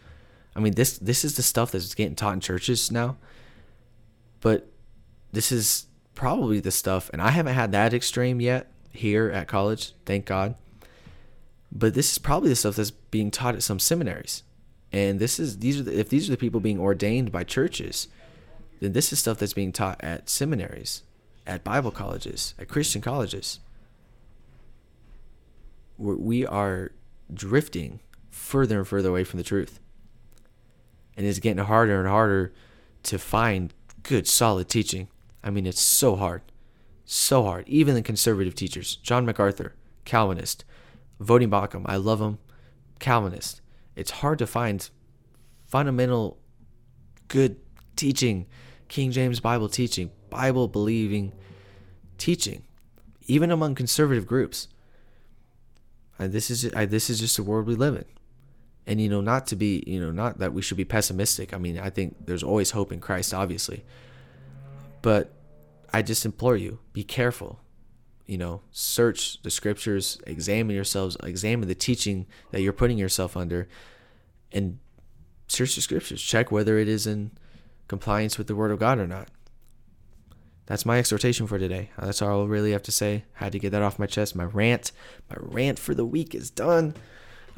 I 0.55 0.61
mean, 0.61 0.75
this 0.75 0.99
this 0.99 1.25
is 1.25 1.37
the 1.37 1.43
stuff 1.43 1.73
that's 1.73 1.95
getting 1.95 2.17
taught 2.17 2.35
in 2.35 2.41
churches 2.41 2.91
now. 2.91 3.17
But 4.41 4.69
this 5.33 5.53
is 5.53 5.87
probably 6.15 6.61
the 6.61 6.71
stuff, 6.71 7.11
and 7.13 7.23
I 7.23 7.31
haven't 7.31 7.55
had 7.55 7.73
that 7.73 7.95
extreme 7.95 8.41
yet 8.41 8.71
here 8.91 9.31
at 9.31 9.49
college, 9.49 9.93
thank 10.05 10.25
God. 10.25 10.55
But 11.73 11.95
this 11.95 12.11
is 12.13 12.19
probably 12.19 12.49
the 12.49 12.57
stuff 12.57 12.77
that's 12.77 12.91
being 12.91 13.31
taught 13.31 13.55
at 13.55 13.63
some 13.63 13.79
seminaries. 13.79 14.43
And 14.93 15.21
this 15.21 15.39
is 15.39 15.59
these 15.59 15.79
are 15.79 15.85
the, 15.85 15.99
if 15.99 16.09
these 16.09 16.29
are 16.29 16.33
the 16.33 16.37
people 16.37 16.61
being 16.61 16.81
ordained 16.81 17.31
by 17.31 17.45
churches, 17.45 18.09
then 18.81 18.93
this 18.93 19.13
is 19.13 19.19
stuff 19.19 19.39
that's 19.39 19.53
being 19.53 19.73
taught 19.73 20.03
at 20.03 20.29
seminaries, 20.29 21.03
at 21.47 21.63
Bible 21.63 21.91
colleges, 21.91 22.55
at 22.59 22.69
Christian 22.69 23.01
colleges. 23.01 23.61
We 25.99 26.47
are 26.47 26.93
drifting 27.33 28.01
further 28.31 28.79
and 28.79 28.89
further 28.89 29.11
away 29.11 29.25
from 29.25 29.37
the 29.37 29.45
truth. 29.45 29.79
And 31.17 31.27
it's 31.27 31.39
getting 31.39 31.63
harder 31.63 31.99
and 32.01 32.09
harder 32.09 32.53
to 33.05 33.19
find 33.19 33.75
good, 34.03 34.27
solid 34.27 34.69
teaching. 34.69 35.09
I 35.45 35.51
mean, 35.51 35.67
it's 35.67 35.81
so 35.81 36.17
hard. 36.17 36.41
So 37.05 37.45
hard. 37.45 37.69
Even 37.69 37.95
the 37.95 38.03
conservative 38.03 38.55
teachers, 38.55 38.97
John 38.97 39.27
MacArthur, 39.27 39.75
Calvinist, 40.07 40.65
Voddie 41.21 41.49
Baucham, 41.49 41.83
I 41.85 41.97
love 41.97 42.21
him, 42.21 42.39
Calvinist. 42.99 43.61
It's 43.95 44.11
hard 44.11 44.39
to 44.39 44.47
find 44.47 44.89
fundamental, 45.67 46.39
good 47.29 47.57
teaching 47.97 48.47
King 48.91 49.13
James 49.13 49.39
Bible 49.39 49.69
teaching, 49.69 50.11
Bible 50.31 50.67
believing 50.67 51.33
teaching, 52.19 52.65
even 53.27 53.53
among 53.53 53.77
conservative 53.77 54.27
groups. 54.27 54.67
And 56.19 56.33
this 56.33 56.51
is 56.51 56.75
I, 56.75 56.85
this 56.87 57.09
is 57.09 57.21
just 57.21 57.37
the 57.37 57.45
world 57.45 57.67
we 57.67 57.77
live 57.77 57.95
in. 57.95 58.05
And 58.87 59.01
you 59.01 59.09
know, 59.09 59.21
not 59.21 59.47
to 59.47 59.57
be, 59.57 59.85
you 59.87 60.01
know, 60.01 60.11
not 60.11 60.39
that 60.41 60.53
we 60.53 60.61
should 60.61 60.77
be 60.77 60.85
pessimistic. 60.85 61.55
I 61.55 61.59
mean, 61.59 61.79
I 61.79 61.89
think 61.89 62.27
there's 62.27 62.43
always 62.43 62.73
hope 62.73 62.91
in 62.91 63.01
Christ, 63.01 63.33
obviously. 63.33 63.85
But 65.03 65.33
I 65.93 66.03
just 66.03 66.27
implore 66.27 66.57
you, 66.57 66.81
be 66.93 67.05
careful. 67.05 67.61
You 68.27 68.39
know, 68.39 68.63
search 68.73 69.41
the 69.43 69.51
scriptures, 69.51 70.21
examine 70.27 70.75
yourselves, 70.75 71.17
examine 71.23 71.69
the 71.69 71.77
teaching 71.77 72.27
that 72.51 72.61
you're 72.61 72.73
putting 72.73 72.99
yourself 72.99 73.37
under, 73.37 73.69
and 74.51 74.81
search 75.47 75.77
the 75.77 75.81
scriptures, 75.81 76.21
check 76.21 76.51
whether 76.51 76.77
it 76.77 76.89
is 76.89 77.07
in 77.07 77.31
compliance 77.91 78.39
with 78.39 78.47
the 78.47 78.55
word 78.55 78.71
of 78.71 78.79
God 78.79 79.01
or 79.01 79.07
not. 79.09 79.29
That's 80.67 80.87
my 80.87 81.01
exhortation 81.01 81.49
for 81.49 81.59
today. 81.59 81.91
Uh, 81.99 82.07
that's 82.07 82.23
all 82.23 82.45
I 82.45 82.47
really 82.47 82.71
have 82.71 82.85
to 82.85 82.93
say. 82.93 83.25
I 83.35 83.45
Had 83.45 83.53
to 83.53 83.59
get 83.59 83.73
that 83.73 83.83
off 83.83 83.99
my 83.99 84.07
chest. 84.07 84.37
My 84.37 84.45
rant, 84.45 84.93
my 85.29 85.37
rant 85.41 85.77
for 85.77 85.93
the 85.93 86.05
week 86.05 86.33
is 86.33 86.51
done. 86.51 86.95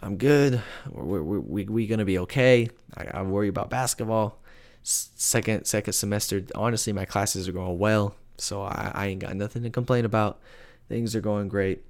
I'm 0.00 0.16
good. 0.16 0.62
We're, 0.90 1.22
we're, 1.22 1.38
we 1.38 1.64
we 1.66 1.86
gonna 1.86 2.06
be 2.06 2.18
okay. 2.20 2.70
I, 2.96 3.18
I 3.18 3.22
worry 3.22 3.48
about 3.48 3.68
basketball. 3.68 4.38
Second 4.82 5.66
second 5.66 5.92
semester, 5.92 6.42
honestly, 6.54 6.94
my 6.94 7.04
classes 7.04 7.46
are 7.46 7.52
going 7.52 7.78
well, 7.78 8.16
so 8.38 8.62
I, 8.62 8.90
I 8.94 9.06
ain't 9.08 9.20
got 9.20 9.36
nothing 9.36 9.62
to 9.64 9.70
complain 9.70 10.06
about. 10.06 10.40
Things 10.88 11.14
are 11.14 11.20
going 11.20 11.48
great. 11.48 11.84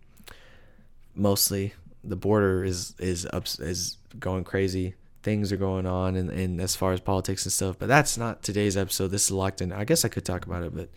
Mostly, 1.14 1.74
the 2.02 2.16
border 2.16 2.64
is 2.64 2.96
is 2.98 3.24
up 3.32 3.46
is 3.60 3.98
going 4.18 4.42
crazy 4.42 4.94
things 5.22 5.52
are 5.52 5.56
going 5.56 5.86
on 5.86 6.16
and, 6.16 6.30
and 6.30 6.60
as 6.60 6.74
far 6.74 6.92
as 6.92 7.00
politics 7.00 7.44
and 7.44 7.52
stuff. 7.52 7.78
But 7.78 7.88
that's 7.88 8.18
not 8.18 8.42
today's 8.42 8.76
episode. 8.76 9.08
This 9.08 9.24
is 9.24 9.30
locked 9.30 9.60
in. 9.60 9.72
I 9.72 9.84
guess 9.84 10.04
I 10.04 10.08
could 10.08 10.24
talk 10.24 10.46
about 10.46 10.62
it, 10.62 10.74
but 10.74 10.88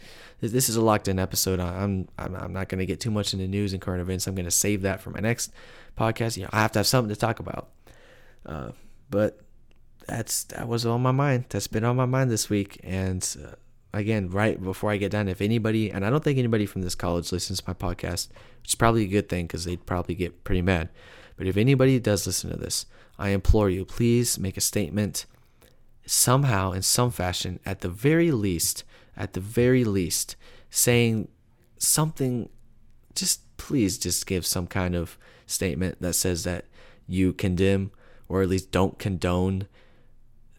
this 0.42 0.70
is 0.70 0.76
a 0.76 0.82
locked 0.82 1.08
in 1.08 1.20
episode. 1.20 1.60
I'm 1.60 2.08
I'm, 2.18 2.36
I'm 2.36 2.54
not 2.54 2.70
going 2.70 2.80
to 2.80 2.86
get 2.86 3.00
too 3.00 3.12
much 3.12 3.34
into 3.34 3.48
news 3.48 3.74
and 3.74 3.82
current 3.82 4.02
events. 4.02 4.28
I'm 4.28 4.36
going 4.36 4.46
to 4.46 4.52
save 4.52 4.82
that 4.82 5.02
for 5.02 5.12
my 5.12 5.20
next 5.20 5.52
podcast. 5.98 6.38
You 6.38 6.44
know, 6.44 6.50
I 6.52 6.62
have 6.62 6.72
to 6.74 6.80
have 6.80 6.88
something 6.88 7.14
to 7.14 7.20
talk 7.20 7.40
about. 7.40 7.70
Uh, 8.46 8.72
but 9.10 9.40
that's 10.08 10.44
that 10.46 10.68
was 10.68 10.86
on 10.86 11.02
my 11.02 11.12
mind. 11.12 11.46
That's 11.50 11.68
been 11.68 11.84
on 11.84 11.96
my 11.96 12.06
mind 12.06 12.32
this 12.32 12.50
week. 12.50 12.80
And 12.84 13.28
uh, 13.44 13.56
again, 13.94 14.30
right 14.30 14.62
before 14.62 14.92
I 14.92 14.98
get 14.98 15.12
done, 15.12 15.28
if 15.28 15.42
anybody, 15.42 15.92
and 15.92 16.06
I 16.06 16.10
don't 16.10 16.24
think 16.24 16.38
anybody 16.38 16.66
from 16.66 16.82
this 16.82 16.96
college 16.96 17.32
listens 17.32 17.62
to 17.62 17.66
my 17.68 17.74
podcast, 17.74 18.30
which 18.62 18.72
is 18.72 18.76
probably 18.76 19.04
a 19.04 19.08
good 19.08 19.30
thing 19.30 19.46
because 19.46 19.66
they'd 19.66 19.86
probably 19.86 20.16
get 20.16 20.44
pretty 20.44 20.62
mad. 20.62 20.90
But 21.38 21.48
if 21.48 21.58
anybody 21.58 22.00
does 22.00 22.26
listen 22.26 22.50
to 22.50 22.58
this, 22.58 22.86
I 23.18 23.30
implore 23.30 23.70
you, 23.70 23.86
please 23.86 24.40
make 24.40 24.58
a 24.58 24.62
statement 24.62 25.26
somehow, 26.06 26.72
in 26.72 26.82
some 26.82 27.12
fashion, 27.12 27.60
at 27.66 27.82
the 27.82 27.90
very 27.90 28.32
least, 28.32 28.84
at 29.18 29.34
the 29.34 29.40
very 29.40 29.84
least, 29.84 30.36
saying 30.70 31.28
something, 31.78 32.50
just 33.14 33.42
please 33.58 33.98
just 33.98 34.26
give 34.28 34.46
some 34.46 34.68
kind 34.68 34.96
of 34.96 35.18
statement 35.46 36.02
that 36.02 36.14
says 36.14 36.44
that 36.44 36.66
you 37.08 37.34
condemn 37.34 37.92
or 38.28 38.42
at 38.42 38.50
least 38.50 38.72
don't 38.72 39.00
condone 39.00 39.68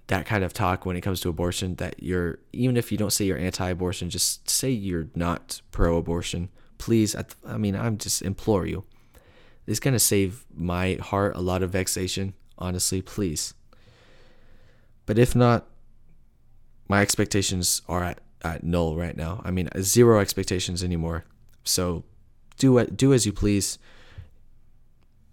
that 0.06 0.24
kind 0.24 0.44
of 0.44 0.52
talk 0.52 0.86
when 0.86 0.96
it 0.96 1.00
comes 1.00 1.20
to 1.20 1.28
abortion 1.28 1.74
that 1.76 2.00
you're 2.00 2.38
even 2.52 2.76
if 2.76 2.92
you 2.92 2.98
don't 2.98 3.12
say 3.12 3.24
you're 3.24 3.36
anti-abortion 3.38 4.08
just 4.08 4.48
say 4.48 4.70
you're 4.70 5.08
not 5.14 5.60
pro-abortion. 5.72 6.48
Please 6.78 7.16
i 7.44 7.56
mean 7.56 7.74
i'm 7.74 7.98
just 7.98 8.22
implore 8.22 8.66
you 8.66 8.84
it's 9.66 9.80
going 9.80 9.94
to 9.94 10.00
save 10.00 10.44
my 10.54 10.94
heart 10.94 11.36
a 11.36 11.40
lot 11.40 11.62
of 11.62 11.70
vexation 11.70 12.34
honestly, 12.58 13.02
please. 13.02 13.54
But 15.04 15.18
if 15.18 15.36
not, 15.36 15.66
my 16.88 17.00
expectations 17.02 17.82
are 17.88 18.02
at, 18.02 18.20
at 18.42 18.64
null 18.64 18.96
right 18.96 19.16
now. 19.16 19.40
I 19.44 19.50
mean, 19.50 19.68
zero 19.80 20.20
expectations 20.20 20.82
anymore. 20.82 21.24
So 21.64 22.04
do 22.58 22.72
what 22.72 22.96
do 22.96 23.12
as 23.12 23.26
you 23.26 23.32
please. 23.32 23.78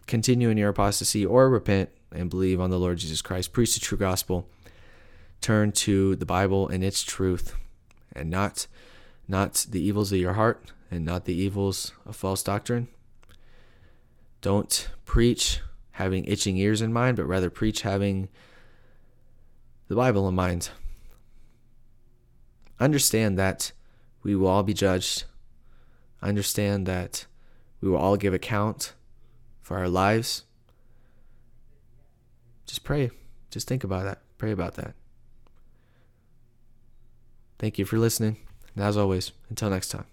Continue 0.05 0.49
in 0.49 0.57
your 0.57 0.69
apostasy 0.69 1.25
or 1.25 1.49
repent 1.49 1.89
and 2.11 2.29
believe 2.29 2.59
on 2.59 2.69
the 2.69 2.79
Lord 2.79 2.97
Jesus 2.97 3.21
Christ. 3.21 3.53
Preach 3.53 3.73
the 3.73 3.79
true 3.79 3.97
gospel. 3.97 4.47
Turn 5.41 5.71
to 5.73 6.15
the 6.15 6.25
Bible 6.25 6.67
and 6.67 6.83
its 6.83 7.03
truth 7.03 7.55
and 8.13 8.29
not 8.29 8.67
not 9.27 9.65
the 9.69 9.81
evils 9.81 10.11
of 10.11 10.19
your 10.19 10.33
heart 10.33 10.71
and 10.91 11.05
not 11.05 11.25
the 11.25 11.33
evils 11.33 11.93
of 12.05 12.15
false 12.15 12.43
doctrine. 12.43 12.89
Don't 14.43 14.89
preach 15.05 15.61
having 15.91 16.25
itching 16.25 16.57
ears 16.57 16.81
in 16.81 16.91
mind, 16.91 17.15
but 17.15 17.23
rather 17.23 17.49
preach 17.49 17.83
having 17.83 18.27
the 19.87 19.95
Bible 19.95 20.27
in 20.27 20.35
mind. 20.35 20.69
Understand 22.77 23.39
that 23.39 23.71
we 24.21 24.35
will 24.35 24.49
all 24.49 24.63
be 24.63 24.73
judged. 24.73 25.23
Understand 26.21 26.85
that 26.87 27.25
we 27.79 27.89
will 27.89 27.97
all 27.97 28.17
give 28.17 28.33
account 28.33 28.93
for 29.61 29.77
our 29.77 29.87
lives. 29.87 30.43
Just 32.65 32.83
pray. 32.83 33.11
Just 33.49 33.65
think 33.65 33.85
about 33.85 34.03
that. 34.03 34.23
Pray 34.37 34.51
about 34.51 34.73
that. 34.73 34.93
Thank 37.59 37.79
you 37.79 37.85
for 37.85 37.97
listening. 37.97 38.35
And 38.75 38.83
as 38.83 38.97
always, 38.97 39.31
until 39.49 39.69
next 39.69 39.87
time. 39.87 40.05